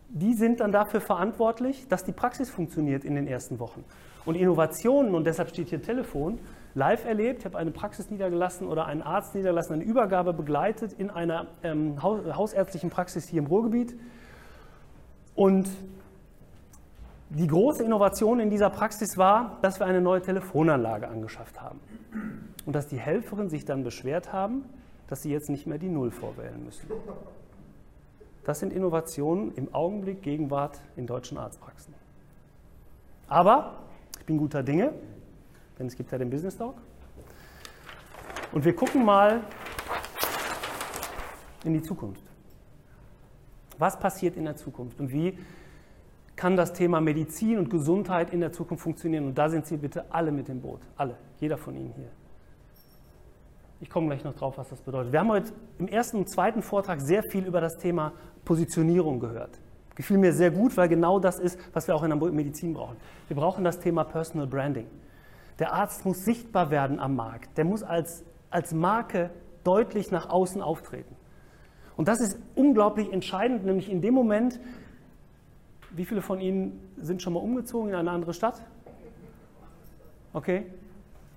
Die 0.09 0.35
sind 0.35 0.59
dann 0.59 0.71
dafür 0.71 1.01
verantwortlich, 1.01 1.87
dass 1.87 2.03
die 2.03 2.11
Praxis 2.11 2.51
funktioniert 2.51 3.03
in 3.03 3.15
den 3.15 3.25
ersten 3.25 3.57
Wochen. 3.57 3.83
Und 4.25 4.35
Innovationen, 4.35 5.15
und 5.15 5.25
deshalb 5.25 5.49
steht 5.49 5.69
hier 5.69 5.81
Telefon, 5.81 6.37
live 6.75 7.05
erlebt. 7.05 7.39
Ich 7.39 7.45
habe 7.45 7.57
eine 7.57 7.71
Praxis 7.71 8.11
niedergelassen 8.11 8.67
oder 8.67 8.85
einen 8.85 9.01
Arzt 9.01 9.33
niedergelassen, 9.33 9.73
eine 9.73 9.83
Übergabe 9.83 10.31
begleitet 10.31 10.93
in 10.93 11.09
einer 11.09 11.47
ähm, 11.63 12.03
hausärztlichen 12.03 12.91
Praxis 12.91 13.27
hier 13.27 13.39
im 13.39 13.47
Ruhrgebiet. 13.47 13.95
Und 15.33 15.67
die 17.33 17.47
große 17.47 17.83
Innovation 17.83 18.39
in 18.39 18.49
dieser 18.49 18.69
Praxis 18.69 19.17
war, 19.17 19.57
dass 19.61 19.79
wir 19.79 19.87
eine 19.87 20.01
neue 20.01 20.21
Telefonanlage 20.21 21.07
angeschafft 21.07 21.59
haben. 21.59 21.79
Und 22.65 22.73
dass 22.73 22.87
die 22.87 22.97
Helferinnen 22.97 23.49
sich 23.49 23.65
dann 23.65 23.83
beschwert 23.83 24.31
haben, 24.31 24.65
dass 25.07 25.23
sie 25.23 25.31
jetzt 25.31 25.49
nicht 25.49 25.65
mehr 25.65 25.79
die 25.79 25.89
Null 25.89 26.11
vorwählen 26.11 26.63
müssen. 26.63 26.87
Das 28.43 28.59
sind 28.59 28.71
Innovationen 28.71 29.53
im 29.55 29.73
Augenblick 29.73 30.21
Gegenwart 30.21 30.79
in 30.95 31.07
deutschen 31.07 31.37
Arztpraxen. 31.37 31.93
Aber 33.27 33.79
ich 34.19 34.25
bin 34.25 34.37
guter 34.37 34.61
Dinge, 34.61 34.93
denn 35.79 35.87
es 35.87 35.95
gibt 35.95 36.11
ja 36.11 36.17
den 36.17 36.29
Business 36.29 36.57
Talk. 36.57 36.75
Und 38.51 38.63
wir 38.63 38.75
gucken 38.75 39.03
mal 39.03 39.41
in 41.63 41.73
die 41.73 41.81
Zukunft. 41.81 42.23
Was 43.79 43.99
passiert 43.99 44.37
in 44.37 44.45
der 44.45 44.55
Zukunft 44.55 44.99
und 44.99 45.11
wie 45.11 45.37
kann 46.35 46.57
das 46.57 46.73
Thema 46.73 46.99
Medizin 46.99 47.57
und 47.57 47.69
Gesundheit 47.69 48.33
in 48.33 48.39
der 48.39 48.51
Zukunft 48.51 48.83
funktionieren. 48.83 49.25
Und 49.25 49.37
da 49.37 49.49
sind 49.49 49.65
Sie 49.65 49.77
bitte 49.77 50.05
alle 50.09 50.31
mit 50.31 50.47
dem 50.47 50.61
Boot. 50.61 50.81
Alle. 50.97 51.15
Jeder 51.39 51.57
von 51.57 51.75
Ihnen 51.75 51.93
hier. 51.95 52.09
Ich 53.81 53.89
komme 53.89 54.07
gleich 54.07 54.23
noch 54.23 54.33
drauf, 54.33 54.57
was 54.57 54.69
das 54.69 54.81
bedeutet. 54.81 55.11
Wir 55.11 55.19
haben 55.19 55.29
heute 55.29 55.51
im 55.77 55.87
ersten 55.87 56.17
und 56.17 56.29
zweiten 56.29 56.61
Vortrag 56.61 57.01
sehr 57.01 57.21
viel 57.23 57.45
über 57.45 57.59
das 57.59 57.77
Thema 57.77 58.13
Positionierung 58.45 59.19
gehört. 59.19 59.59
Gefiel 59.95 60.17
mir 60.17 60.33
sehr 60.33 60.51
gut, 60.51 60.75
weil 60.77 60.87
genau 60.87 61.19
das 61.19 61.37
ist, 61.37 61.59
was 61.73 61.87
wir 61.87 61.95
auch 61.95 62.03
in 62.03 62.09
der 62.09 62.31
Medizin 62.31 62.73
brauchen. 62.73 62.97
Wir 63.27 63.35
brauchen 63.35 63.63
das 63.63 63.79
Thema 63.79 64.03
Personal 64.05 64.47
Branding. 64.47 64.87
Der 65.59 65.73
Arzt 65.73 66.05
muss 66.05 66.25
sichtbar 66.25 66.71
werden 66.71 66.99
am 66.99 67.15
Markt. 67.15 67.57
Der 67.57 67.65
muss 67.65 67.83
als, 67.83 68.23
als 68.49 68.73
Marke 68.73 69.29
deutlich 69.63 70.11
nach 70.11 70.29
außen 70.29 70.61
auftreten. 70.61 71.15
Und 71.95 72.07
das 72.07 72.21
ist 72.21 72.39
unglaublich 72.55 73.13
entscheidend, 73.13 73.65
nämlich 73.65 73.91
in 73.91 74.01
dem 74.01 74.13
Moment, 74.13 74.59
wie 75.95 76.05
viele 76.05 76.21
von 76.21 76.39
Ihnen 76.39 76.79
sind 76.99 77.21
schon 77.21 77.33
mal 77.33 77.39
umgezogen 77.39 77.89
in 77.89 77.95
eine 77.95 78.11
andere 78.11 78.33
Stadt? 78.33 78.61
Okay. 80.33 80.65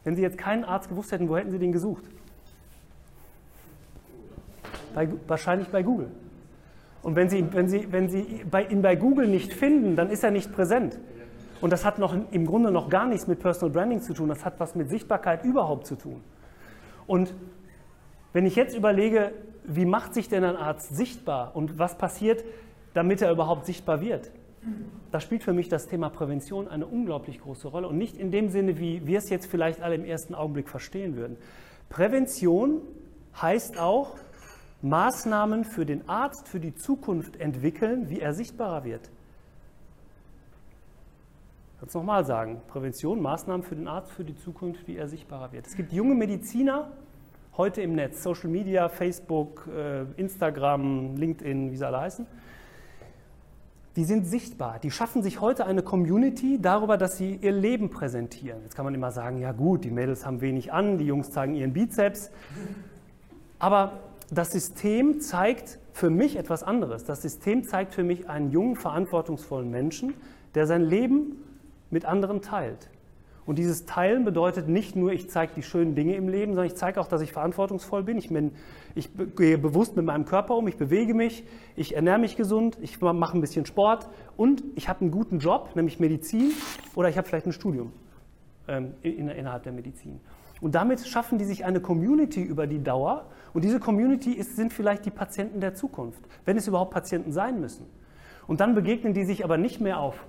Wenn 0.05 0.17
Sie 0.17 0.23
jetzt 0.23 0.39
keinen 0.39 0.65
Arzt 0.65 0.89
gewusst 0.89 1.13
hätten, 1.13 1.29
wo 1.29 1.37
hätten 1.37 1.51
Sie 1.51 1.59
den 1.59 1.73
gesucht? 1.73 2.05
Bei, 4.95 5.09
wahrscheinlich 5.27 5.69
bei 5.69 5.83
Google. 5.83 6.11
Und 7.03 7.17
wenn 7.17 7.29
Sie, 7.29 7.47
wenn 7.53 7.69
Sie, 7.69 7.93
wenn 7.93 8.09
Sie 8.09 8.45
bei, 8.51 8.65
ihn 8.65 8.83
bei 8.83 8.97
Google 8.97 9.29
nicht 9.29 9.53
finden, 9.53 9.97
dann 9.97 10.11
ist 10.11 10.25
er 10.25 10.31
nicht 10.31 10.53
präsent. 10.53 10.99
Und 11.61 11.73
das 11.73 11.85
hat 11.85 11.99
noch, 11.99 12.15
im 12.31 12.47
Grunde 12.47 12.71
noch 12.71 12.89
gar 12.89 13.07
nichts 13.07 13.27
mit 13.27 13.41
Personal 13.41 13.73
Branding 13.73 14.01
zu 14.01 14.15
tun, 14.15 14.29
das 14.29 14.45
hat 14.45 14.59
was 14.59 14.75
mit 14.75 14.89
Sichtbarkeit 14.89 15.45
überhaupt 15.45 15.87
zu 15.87 15.97
tun. 15.97 16.23
Und 17.07 17.35
wenn 18.33 18.47
ich 18.47 18.57
jetzt 18.57 18.77
überlege, 18.77 19.33
wie 19.65 19.87
macht 19.87 20.15
sich 20.15 20.29
denn 20.29 20.45
ein 20.45 20.57
Arzt 20.57 20.97
sichtbar 20.97 21.55
und 21.55 21.79
was 21.79 21.97
passiert, 21.97 22.45
damit 22.95 23.23
er 23.23 23.31
überhaupt 23.31 23.67
sichtbar 23.67 24.01
wird, 24.01 24.31
da 25.11 25.21
spielt 25.21 25.43
für 25.43 25.53
mich 25.53 25.69
das 25.69 25.87
Thema 25.87 26.11
Prävention 26.11 26.69
eine 26.69 26.87
unglaublich 26.87 27.41
große 27.41 27.69
Rolle 27.69 27.89
und 27.89 27.99
nicht 27.99 28.17
in 28.17 28.31
dem 28.31 28.49
Sinne, 28.49 28.79
wie 28.79 29.07
wir 29.07 29.19
es 29.19 29.31
jetzt 29.31 29.47
vielleicht 29.47 29.81
alle 29.81 29.95
im 29.95 30.05
ersten 30.05 30.35
Augenblick 30.35 30.69
verstehen 30.69 31.17
würden. 31.17 31.37
Prävention 31.89 32.81
heißt 33.41 33.79
auch, 33.79 34.17
Maßnahmen 34.83 35.65
für 35.65 35.87
den 35.87 36.09
Arzt 36.09 36.49
für 36.49 36.61
die 36.61 36.75
Zukunft 36.75 37.37
entwickeln, 37.37 38.11
wie 38.11 38.21
er 38.21 38.35
sichtbarer 38.35 38.85
wird. 38.85 39.11
Ich 41.73 41.81
kann 41.81 41.89
es 41.89 41.95
nochmal 41.95 42.25
sagen. 42.25 42.61
Prävention, 42.69 43.21
Maßnahmen 43.21 43.63
für 43.65 43.75
den 43.75 43.89
Arzt 43.89 44.13
für 44.13 44.25
die 44.25 44.37
Zukunft, 44.37 44.87
wie 44.87 44.97
er 44.97 45.09
sichtbarer 45.09 45.53
wird. 45.53 45.67
Es 45.67 45.77
gibt 45.77 45.93
junge 45.93 46.15
Mediziner 46.15 46.91
heute 47.57 47.81
im 47.83 47.95
Netz, 47.95 48.23
Social 48.23 48.51
Media, 48.51 48.89
Facebook, 48.89 49.67
äh, 49.75 50.03
Instagram, 50.17 51.17
LinkedIn, 51.17 51.71
wie 51.71 51.77
sie 51.77 51.87
alle 51.87 52.01
heißen, 52.01 52.27
die 53.97 54.05
sind 54.05 54.27
sichtbar. 54.27 54.79
Die 54.79 54.91
schaffen 54.91 55.23
sich 55.23 55.41
heute 55.41 55.65
eine 55.65 55.83
Community 55.83 56.59
darüber, 56.61 56.99
dass 56.99 57.17
sie 57.17 57.37
ihr 57.37 57.53
Leben 57.53 57.91
präsentieren. 57.91 58.63
Jetzt 58.63 58.77
kann 58.77 58.85
man 58.85 58.95
immer 58.95 59.11
sagen, 59.11 59.39
ja 59.39 59.53
gut, 59.53 59.85
die 59.85 59.91
Mädels 59.91 60.27
haben 60.27 60.43
wenig 60.43 60.73
an, 60.73 60.99
die 60.99 61.07
Jungs 61.07 61.31
zeigen 61.31 61.55
ihren 61.55 61.73
Bizeps. 61.73 62.31
Aber 63.59 64.01
das 64.31 64.53
System 64.53 65.21
zeigt 65.21 65.79
für 65.93 66.11
mich 66.11 66.37
etwas 66.37 66.63
anderes. 66.63 67.05
Das 67.05 67.23
System 67.23 67.65
zeigt 67.65 67.95
für 67.95 68.05
mich 68.05 68.29
einen 68.29 68.51
jungen, 68.51 68.77
verantwortungsvollen 68.77 69.71
Menschen, 69.71 70.13
der 70.55 70.67
sein 70.67 70.83
Leben 70.83 71.43
mit 71.91 72.05
anderen 72.05 72.43
teilt. 72.43 72.91
Und 73.47 73.59
dieses 73.59 73.87
Teilen 73.87 74.25
bedeutet 74.25 74.69
nicht 74.69 74.97
nur, 74.97 75.13
ich 75.13 75.31
zeige 75.31 75.53
die 75.55 75.63
schönen 75.63 75.95
Dinge 75.95 76.17
im 76.17 76.29
Leben, 76.29 76.53
sondern 76.53 76.67
ich 76.67 76.75
zeige 76.75 77.01
auch, 77.01 77.07
dass 77.07 77.23
ich 77.23 77.33
verantwortungsvoll 77.33 78.03
bin. 78.03 78.19
Ich, 78.19 78.29
bin. 78.29 78.51
ich, 78.97 79.09
gehe 79.37 79.57
bewusst 79.57 79.95
mit 79.95 80.05
meinem 80.05 80.25
Körper 80.25 80.57
um, 80.57 80.67
ich 80.67 80.77
bewege 80.77 81.15
mich, 81.15 81.45
ich 81.77 81.95
ernähre 81.95 82.19
mich 82.19 82.37
gesund, 82.37 82.77
ich 82.81 83.01
mache 83.01 83.39
ein 83.39 83.41
bisschen 83.41 83.65
Sport 83.65 84.09
und 84.37 84.65
ich 84.75 84.89
habe 84.89 85.03
einen 85.03 85.13
guten 85.13 85.39
Job, 85.39 85.71
nämlich 85.77 86.01
Medizin, 86.01 86.51
oder 86.97 87.09
ich 87.09 87.17
habe 87.17 87.29
vielleicht 87.29 87.47
ein 87.47 87.53
Studium 87.53 87.93
ähm, 88.67 88.95
in, 89.03 89.29
innerhalb 89.29 89.63
der 89.63 89.73
Medizin. 89.73 90.21
Und 90.61 90.75
damit 90.75 91.07
schaffen 91.07 91.39
die 91.39 91.45
sich 91.45 91.65
eine 91.65 91.81
Community 91.81 92.43
über 92.43 92.67
die 92.67 92.83
Dauer. 92.83 93.27
Und 93.53 93.63
diese 93.63 93.79
Community 93.79 94.33
ist, 94.33 94.57
sind 94.57 94.73
vielleicht 94.73 95.05
die 95.05 95.11
Patienten 95.11 95.61
der 95.61 95.75
Zukunft, 95.75 96.21
wenn 96.45 96.57
es 96.57 96.67
überhaupt 96.67 96.93
Patienten 96.93 97.31
sein 97.31 97.61
müssen. 97.61 97.87
Und 98.47 98.61
dann 98.61 98.75
begegnen 98.75 99.13
die 99.13 99.25
sich 99.25 99.45
aber 99.45 99.57
nicht 99.57 99.81
mehr 99.81 100.01
auf 100.01 100.27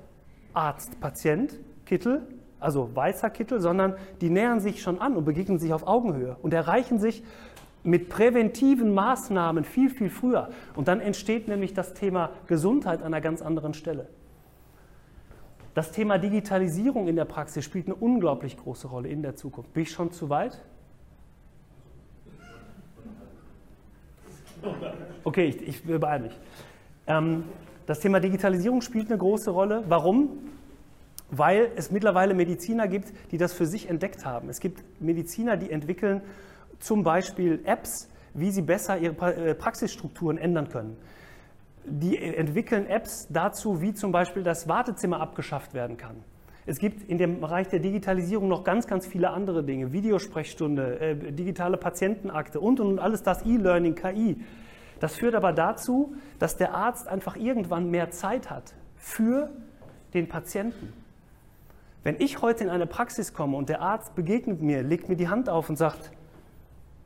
Arzt, 0.53 0.99
Patient, 0.99 1.57
Kittel, 1.85 2.27
also 2.59 2.95
weißer 2.95 3.29
Kittel, 3.29 3.59
sondern 3.59 3.95
die 4.21 4.29
nähern 4.29 4.59
sich 4.59 4.81
schon 4.81 4.99
an 4.99 5.15
und 5.15 5.25
begegnen 5.25 5.59
sich 5.59 5.73
auf 5.73 5.85
Augenhöhe 5.85 6.37
und 6.41 6.53
erreichen 6.53 6.99
sich 6.99 7.23
mit 7.83 8.09
präventiven 8.09 8.93
Maßnahmen 8.93 9.63
viel, 9.63 9.89
viel 9.89 10.09
früher. 10.09 10.49
Und 10.75 10.87
dann 10.87 10.99
entsteht 10.99 11.47
nämlich 11.47 11.73
das 11.73 11.93
Thema 11.93 12.31
Gesundheit 12.47 12.99
an 12.99 13.07
einer 13.07 13.21
ganz 13.21 13.41
anderen 13.41 13.73
Stelle. 13.73 14.07
Das 15.73 15.91
Thema 15.91 16.17
Digitalisierung 16.17 17.07
in 17.07 17.15
der 17.15 17.25
Praxis 17.25 17.63
spielt 17.63 17.85
eine 17.85 17.95
unglaublich 17.95 18.57
große 18.57 18.87
Rolle 18.87 19.09
in 19.09 19.21
der 19.21 19.35
Zukunft. 19.35 19.73
Bin 19.73 19.83
ich 19.83 19.91
schon 19.91 20.11
zu 20.11 20.29
weit? 20.29 20.59
Okay, 25.23 25.45
ich, 25.45 25.67
ich 25.67 25.83
beeile 25.83 26.23
mich. 26.23 26.39
Ähm, 27.05 27.43
das 27.85 27.99
Thema 27.99 28.19
Digitalisierung 28.19 28.81
spielt 28.81 29.09
eine 29.09 29.17
große 29.17 29.51
Rolle. 29.51 29.83
Warum? 29.87 30.39
Weil 31.29 31.71
es 31.75 31.91
mittlerweile 31.91 32.33
Mediziner 32.33 32.87
gibt, 32.87 33.11
die 33.31 33.37
das 33.37 33.53
für 33.53 33.65
sich 33.65 33.89
entdeckt 33.89 34.25
haben. 34.25 34.49
Es 34.49 34.59
gibt 34.59 34.83
Mediziner, 35.01 35.57
die 35.57 35.71
entwickeln 35.71 36.21
zum 36.79 37.03
Beispiel 37.03 37.61
Apps, 37.65 38.09
wie 38.33 38.51
sie 38.51 38.61
besser 38.61 38.97
ihre 38.97 39.33
äh, 39.33 39.55
Praxisstrukturen 39.55 40.37
ändern 40.37 40.69
können 40.69 40.97
die 41.87 42.17
entwickeln 42.17 42.85
Apps 42.85 43.27
dazu, 43.29 43.81
wie 43.81 43.93
zum 43.93 44.11
Beispiel 44.11 44.43
das 44.43 44.67
Wartezimmer 44.67 45.21
abgeschafft 45.21 45.73
werden 45.73 45.97
kann. 45.97 46.17
Es 46.65 46.79
gibt 46.79 47.09
in 47.09 47.17
dem 47.17 47.39
Bereich 47.39 47.69
der 47.69 47.79
Digitalisierung 47.79 48.49
noch 48.49 48.65
ganz, 48.65 48.87
ganz 48.87 49.07
viele 49.07 49.29
andere 49.29 49.63
Dinge. 49.63 49.93
Videosprechstunde, 49.93 50.99
äh, 50.99 51.31
digitale 51.31 51.77
Patientenakte 51.77 52.59
und, 52.59 52.81
und 52.81 52.99
alles 52.99 53.23
das 53.23 53.45
E-Learning, 53.45 53.95
KI. 53.95 54.41
Das 54.99 55.15
führt 55.15 55.33
aber 55.33 55.53
dazu, 55.53 56.15
dass 56.39 56.57
der 56.57 56.73
Arzt 56.73 57.07
einfach 57.07 57.37
irgendwann 57.37 57.89
mehr 57.89 58.11
Zeit 58.11 58.49
hat 58.49 58.73
für 58.97 59.49
den 60.13 60.27
Patienten. 60.27 60.91
Wenn 62.03 62.15
ich 62.19 62.41
heute 62.41 62.63
in 62.63 62.69
eine 62.69 62.87
Praxis 62.87 63.33
komme 63.33 63.57
und 63.57 63.69
der 63.69 63.81
Arzt 63.81 64.15
begegnet 64.15 64.61
mir, 64.61 64.83
legt 64.83 65.09
mir 65.09 65.15
die 65.15 65.27
Hand 65.27 65.49
auf 65.49 65.69
und 65.69 65.75
sagt, 65.75 66.11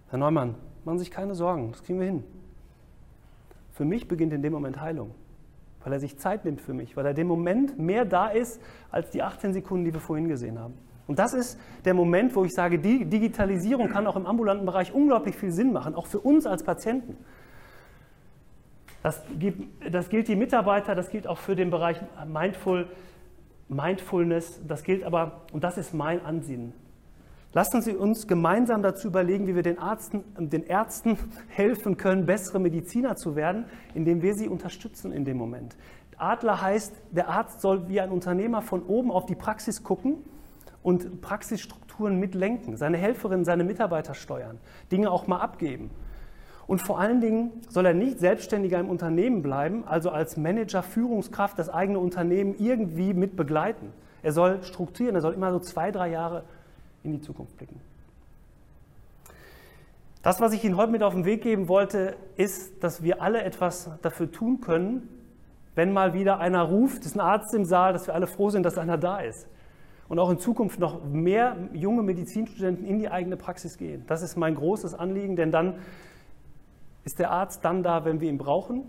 Herr 0.09 0.19
Neumann, 0.19 0.55
machen 0.85 0.99
Sie 0.99 1.05
sich 1.05 1.11
keine 1.11 1.35
Sorgen, 1.35 1.71
das 1.71 1.83
kriegen 1.83 1.99
wir 1.99 2.07
hin. 2.07 2.23
Für 3.71 3.85
mich 3.85 4.07
beginnt 4.07 4.33
in 4.33 4.41
dem 4.41 4.53
Moment 4.53 4.79
Heilung, 4.81 5.15
weil 5.83 5.93
er 5.93 5.99
sich 5.99 6.17
Zeit 6.19 6.45
nimmt 6.45 6.61
für 6.61 6.73
mich, 6.73 6.95
weil 6.95 7.05
er 7.05 7.11
in 7.11 7.15
dem 7.15 7.27
Moment 7.27 7.79
mehr 7.79 8.05
da 8.05 8.27
ist 8.27 8.61
als 8.91 9.09
die 9.09 9.23
18 9.23 9.53
Sekunden, 9.53 9.85
die 9.85 9.93
wir 9.93 10.01
vorhin 10.01 10.27
gesehen 10.27 10.59
haben. 10.59 10.77
Und 11.07 11.19
das 11.19 11.33
ist 11.33 11.59
der 11.83 11.93
Moment, 11.93 12.35
wo 12.35 12.45
ich 12.45 12.51
sage, 12.53 12.79
die 12.79 13.05
Digitalisierung 13.05 13.89
kann 13.89 14.07
auch 14.07 14.15
im 14.15 14.25
ambulanten 14.25 14.65
Bereich 14.65 14.93
unglaublich 14.93 15.35
viel 15.35 15.51
Sinn 15.51 15.73
machen, 15.73 15.95
auch 15.95 16.05
für 16.05 16.19
uns 16.19 16.45
als 16.45 16.63
Patienten. 16.63 17.17
Das, 19.03 19.21
das 19.91 20.09
gilt 20.09 20.27
die 20.27 20.35
Mitarbeiter, 20.35 20.93
das 20.93 21.09
gilt 21.09 21.27
auch 21.27 21.39
für 21.39 21.55
den 21.55 21.71
Bereich 21.71 21.99
Mindful, 22.27 22.87
Mindfulness, 23.71 24.61
das 24.67 24.83
gilt 24.83 25.03
aber, 25.03 25.41
und 25.51 25.63
das 25.63 25.77
ist 25.77 25.93
mein 25.93 26.23
Ansinnen, 26.23 26.73
Lassen 27.53 27.81
Sie 27.81 27.93
uns 27.93 28.27
gemeinsam 28.27 28.81
dazu 28.81 29.09
überlegen, 29.09 29.45
wie 29.45 29.55
wir 29.55 29.63
den, 29.63 29.77
Arzten, 29.77 30.23
den 30.37 30.63
Ärzten 30.63 31.17
helfen 31.49 31.97
können, 31.97 32.25
bessere 32.25 32.59
Mediziner 32.59 33.17
zu 33.17 33.35
werden, 33.35 33.65
indem 33.93 34.21
wir 34.21 34.35
sie 34.35 34.47
unterstützen 34.47 35.11
in 35.11 35.25
dem 35.25 35.35
Moment. 35.35 35.75
Adler 36.17 36.61
heißt, 36.61 36.93
der 37.11 37.27
Arzt 37.27 37.59
soll 37.59 37.89
wie 37.89 37.99
ein 37.99 38.11
Unternehmer 38.11 38.61
von 38.61 38.83
oben 38.83 39.11
auf 39.11 39.25
die 39.25 39.35
Praxis 39.35 39.83
gucken 39.83 40.19
und 40.81 41.21
Praxisstrukturen 41.21 42.19
mitlenken, 42.19 42.77
seine 42.77 42.97
Helferinnen, 42.97 43.43
seine 43.43 43.65
Mitarbeiter 43.65 44.13
steuern, 44.13 44.57
Dinge 44.91 45.11
auch 45.11 45.27
mal 45.27 45.39
abgeben. 45.39 45.89
Und 46.71 46.81
vor 46.81 47.01
allen 47.01 47.19
Dingen 47.19 47.51
soll 47.67 47.85
er 47.85 47.93
nicht 47.93 48.21
selbstständiger 48.21 48.79
im 48.79 48.89
Unternehmen 48.89 49.41
bleiben, 49.41 49.83
also 49.85 50.09
als 50.09 50.37
Manager, 50.37 50.81
Führungskraft 50.81 51.59
das 51.59 51.67
eigene 51.67 51.99
Unternehmen 51.99 52.55
irgendwie 52.59 53.13
mit 53.13 53.35
begleiten. 53.35 53.91
Er 54.23 54.31
soll 54.31 54.63
strukturieren, 54.63 55.15
er 55.15 55.21
soll 55.21 55.33
immer 55.33 55.51
so 55.51 55.59
zwei, 55.59 55.91
drei 55.91 56.09
Jahre 56.11 56.45
in 57.03 57.11
die 57.11 57.19
Zukunft 57.19 57.57
blicken. 57.57 57.81
Das, 60.21 60.39
was 60.39 60.53
ich 60.53 60.63
Ihnen 60.63 60.77
heute 60.77 60.93
mit 60.93 61.03
auf 61.03 61.13
den 61.13 61.25
Weg 61.25 61.41
geben 61.41 61.67
wollte, 61.67 62.15
ist, 62.37 62.81
dass 62.81 63.03
wir 63.03 63.21
alle 63.21 63.43
etwas 63.43 63.89
dafür 64.01 64.31
tun 64.31 64.61
können, 64.61 65.09
wenn 65.75 65.91
mal 65.91 66.13
wieder 66.13 66.39
einer 66.39 66.61
ruft, 66.61 67.05
ist 67.05 67.17
ein 67.17 67.19
Arzt 67.19 67.53
im 67.53 67.65
Saal, 67.65 67.91
dass 67.91 68.07
wir 68.07 68.15
alle 68.15 68.27
froh 68.27 68.49
sind, 68.49 68.63
dass 68.63 68.77
einer 68.77 68.97
da 68.97 69.19
ist. 69.19 69.45
Und 70.07 70.19
auch 70.19 70.29
in 70.29 70.39
Zukunft 70.39 70.79
noch 70.79 71.03
mehr 71.03 71.57
junge 71.73 72.01
Medizinstudenten 72.01 72.85
in 72.85 72.97
die 72.97 73.09
eigene 73.09 73.35
Praxis 73.35 73.77
gehen. 73.77 74.05
Das 74.07 74.21
ist 74.21 74.37
mein 74.37 74.55
großes 74.55 74.93
Anliegen, 74.93 75.35
denn 75.35 75.51
dann 75.51 75.75
ist 77.03 77.19
der 77.19 77.31
Arzt 77.31 77.65
dann 77.65 77.83
da, 77.83 78.05
wenn 78.05 78.21
wir 78.21 78.29
ihn 78.29 78.37
brauchen. 78.37 78.83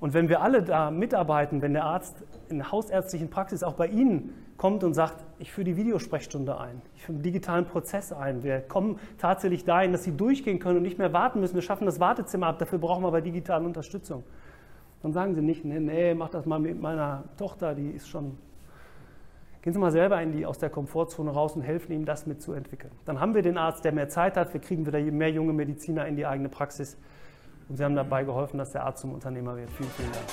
Und 0.00 0.14
wenn 0.14 0.28
wir 0.28 0.42
alle 0.42 0.62
da 0.62 0.90
mitarbeiten, 0.90 1.60
wenn 1.60 1.72
der 1.72 1.84
Arzt 1.84 2.24
in 2.48 2.70
hausärztlichen 2.70 3.30
Praxis 3.30 3.62
auch 3.62 3.74
bei 3.74 3.88
Ihnen 3.88 4.32
kommt 4.56 4.84
und 4.84 4.94
sagt, 4.94 5.24
ich 5.38 5.52
führe 5.52 5.64
die 5.64 5.76
Videosprechstunde 5.76 6.58
ein, 6.60 6.82
ich 6.94 7.02
führe 7.02 7.18
den 7.18 7.22
digitalen 7.22 7.64
Prozess 7.64 8.12
ein. 8.12 8.42
Wir 8.42 8.60
kommen 8.60 8.98
tatsächlich 9.18 9.64
dahin, 9.64 9.92
dass 9.92 10.04
Sie 10.04 10.16
durchgehen 10.16 10.60
können 10.60 10.76
und 10.76 10.82
nicht 10.82 10.98
mehr 10.98 11.12
warten 11.12 11.40
müssen. 11.40 11.54
Wir 11.54 11.62
schaffen 11.62 11.86
das 11.86 11.98
Wartezimmer 11.98 12.46
ab, 12.46 12.58
dafür 12.58 12.78
brauchen 12.78 13.02
wir 13.02 13.08
aber 13.08 13.20
digitale 13.20 13.64
Unterstützung. 13.64 14.22
Dann 15.02 15.12
sagen 15.12 15.34
Sie 15.34 15.42
nicht, 15.42 15.64
nee, 15.64 15.80
nee, 15.80 16.14
mach 16.14 16.28
das 16.28 16.46
mal 16.46 16.58
mit 16.58 16.80
meiner 16.80 17.24
Tochter, 17.36 17.74
die 17.74 17.90
ist 17.90 18.08
schon. 18.08 18.36
Gehen 19.68 19.74
Sie 19.74 19.80
mal 19.80 19.92
selber 19.92 20.22
in 20.22 20.32
die, 20.32 20.46
aus 20.46 20.56
der 20.56 20.70
Komfortzone 20.70 21.30
raus 21.30 21.54
und 21.54 21.60
helfen 21.60 21.92
ihm, 21.92 22.06
das 22.06 22.26
mitzuentwickeln. 22.26 22.90
Dann 23.04 23.20
haben 23.20 23.34
wir 23.34 23.42
den 23.42 23.58
Arzt, 23.58 23.84
der 23.84 23.92
mehr 23.92 24.08
Zeit 24.08 24.38
hat. 24.38 24.54
Wir 24.54 24.62
kriegen 24.62 24.86
wieder 24.86 24.98
mehr 24.98 25.30
junge 25.30 25.52
Mediziner 25.52 26.06
in 26.06 26.16
die 26.16 26.24
eigene 26.24 26.48
Praxis. 26.48 26.96
Und 27.68 27.76
Sie 27.76 27.84
haben 27.84 27.94
dabei 27.94 28.24
geholfen, 28.24 28.56
dass 28.56 28.72
der 28.72 28.84
Arzt 28.84 29.02
zum 29.02 29.12
Unternehmer 29.12 29.58
wird. 29.58 29.70
Vielen, 29.72 29.90
vielen 29.90 30.10
Dank. 30.10 30.24